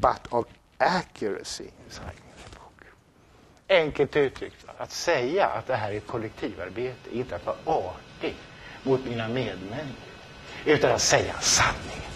[0.00, 0.46] but of
[0.78, 1.70] accuracy.
[3.68, 8.34] Enkelt uttryckt, att säga att det här är ett kollektivarbete, inte att vara artig
[8.82, 10.14] mot mina medmänniskor,
[10.64, 12.10] utan att säga sanningen.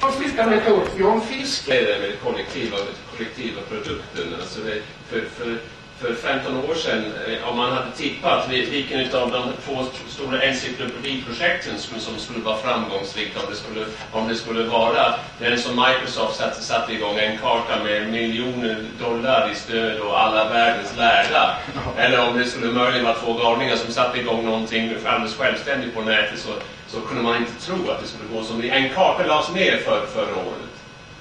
[0.00, 0.88] Avsluta med ett ord.
[0.96, 1.66] John Fisk.
[1.66, 2.76] Det är det med kollektiva,
[3.10, 4.34] kollektiva produkten.
[4.34, 5.58] Alltså det, för, för
[6.02, 11.78] för 15 år sedan, eh, om man hade tippat vilken av de två stora encyklopediprojekten
[11.78, 16.36] som, som skulle vara framgångsrikt, om det skulle, om det skulle vara den som Microsoft
[16.36, 21.56] satte, satte igång, en karta med miljoner dollar i stöd och alla världens lärda,
[21.98, 26.00] eller om det skulle möjligen vara två galningar som satte igång någonting alldeles självständigt på
[26.00, 26.50] nätet, så,
[26.86, 30.06] så kunde man inte tro att det skulle gå som En karta lades ner för,
[30.06, 30.72] förra året,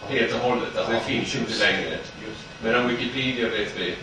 [0.09, 0.77] helt och hållet.
[0.77, 1.97] Alltså, det finns inte längre.
[2.63, 3.95] Men om Wikipedia vet vi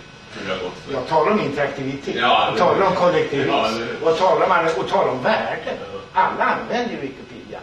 [0.92, 5.12] jag talar om interaktivitet, ja, och talar om kollektivism ja, och, talar om, och talar
[5.12, 5.76] om värde.
[6.12, 7.60] Alla använder Wikipedia.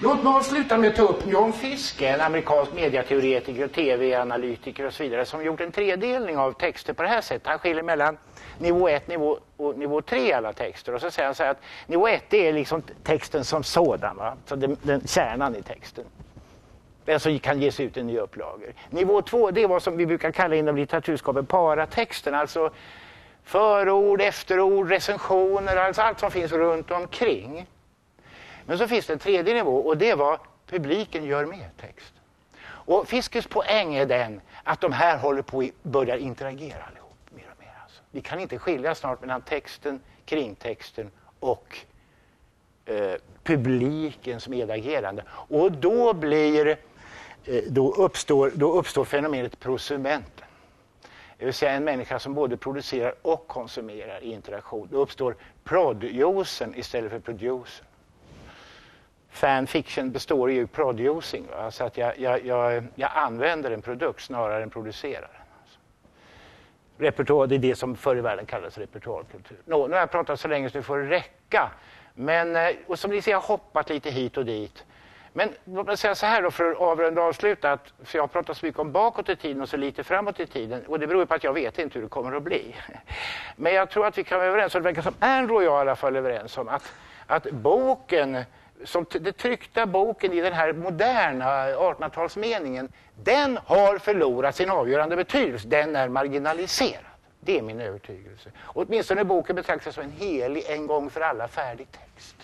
[0.00, 4.92] Låt mig avsluta med att ta upp John Fiske, en amerikansk mediateoretiker och tv-analytiker och
[4.92, 7.46] så vidare, som gjort en tredelning av texter på det här sättet.
[7.46, 8.16] Han skiljer mellan
[8.58, 10.94] nivå 1 nivå, och nivå 3 i alla texter.
[10.94, 14.36] Och så säger han så här att nivå 1 är liksom texten som sådan, va?
[14.46, 16.04] Så den, den, kärnan i texten
[17.06, 18.74] Alltså, den som kan ges ut i nya upplagor.
[18.90, 22.70] Nivå två det är vad som vi brukar kalla inom litteraturskapen paratexten, alltså
[23.44, 27.66] förord, efterord, recensioner, alltså allt som finns runt omkring.
[28.66, 32.12] Men så finns det en tredje nivå och det är vad publiken gör med text.
[32.64, 37.46] Och Fiskes poäng är den att de här håller på att börja interagera allihop mer
[37.52, 37.74] och mer.
[37.82, 38.02] Alltså.
[38.10, 41.78] Vi kan inte skilja snart mellan texten, kringtexten och
[42.84, 45.24] eh, publikens medagerande.
[45.30, 46.76] Och då blir
[47.46, 50.46] Eh, då uppstår, då uppstår fenomenet prosumenten.
[51.38, 54.88] Det vill säga en människa som både producerar och konsumerar i interaktion.
[54.90, 57.86] Då uppstår producen istället för producen.
[59.30, 64.62] Fanfiction består ju i producing, alltså att jag, jag, jag, jag, använder en produkt snarare
[64.62, 65.42] än producerar den.
[65.62, 65.78] Alltså.
[66.98, 69.58] Repertoar, det är det som förr i världen kallades repertoarkultur.
[69.64, 71.70] Nå, nu har jag pratat så länge så det får räcka.
[72.14, 74.84] Men, eh, och som ni ser, jag har hoppat lite hit och dit.
[75.32, 77.72] Men låt mig säga så här då för att avrunda och avsluta.
[77.72, 80.40] Att, för jag har pratat så mycket om bakåt i tiden och så lite framåt
[80.40, 80.86] i tiden.
[80.86, 82.76] Och det beror på att jag vet inte hur det kommer att bli.
[83.56, 85.78] Men jag tror att vi kan vara överens, och det verkar som Andrew och jag
[85.78, 86.92] i alla fall är överens om, att,
[87.26, 88.44] att boken,
[88.84, 92.88] som den tryckta boken i den här moderna 1800-talsmeningen,
[93.24, 95.68] den har förlorat sin avgörande betydelse.
[95.68, 97.04] Den är marginaliserad.
[97.40, 98.50] Det är min övertygelse.
[98.58, 102.41] Och åtminstone boken betraktas som en helig, en gång för alla färdig text.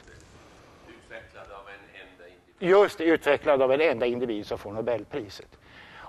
[2.58, 5.58] Just utvecklad av en enda individ som får Nobelpriset.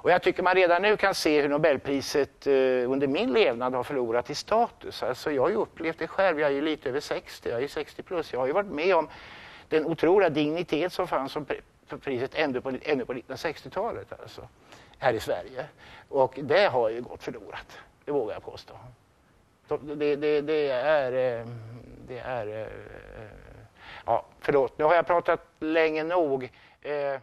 [0.01, 2.53] Och jag tycker man redan nu kan se hur Nobelpriset eh,
[2.91, 5.03] under min levnad har förlorat i status.
[5.03, 7.67] Alltså jag har ju upplevt det själv, jag är ju lite över 60, jag är
[7.67, 8.33] 60 plus.
[8.33, 9.09] Jag har ju varit med om
[9.69, 11.45] den otroliga dignitet som fanns som
[12.01, 14.47] priset ännu på, ännu på 1960-talet alltså,
[14.97, 15.65] här i Sverige.
[16.09, 18.73] Och det har ju gått förlorat, det vågar jag påstå.
[19.81, 21.47] Det, det, det är, eh,
[22.07, 22.67] det är eh,
[24.09, 26.43] Ja, förlåt, nu har jag pratat länge nog.
[26.81, 27.21] Eh,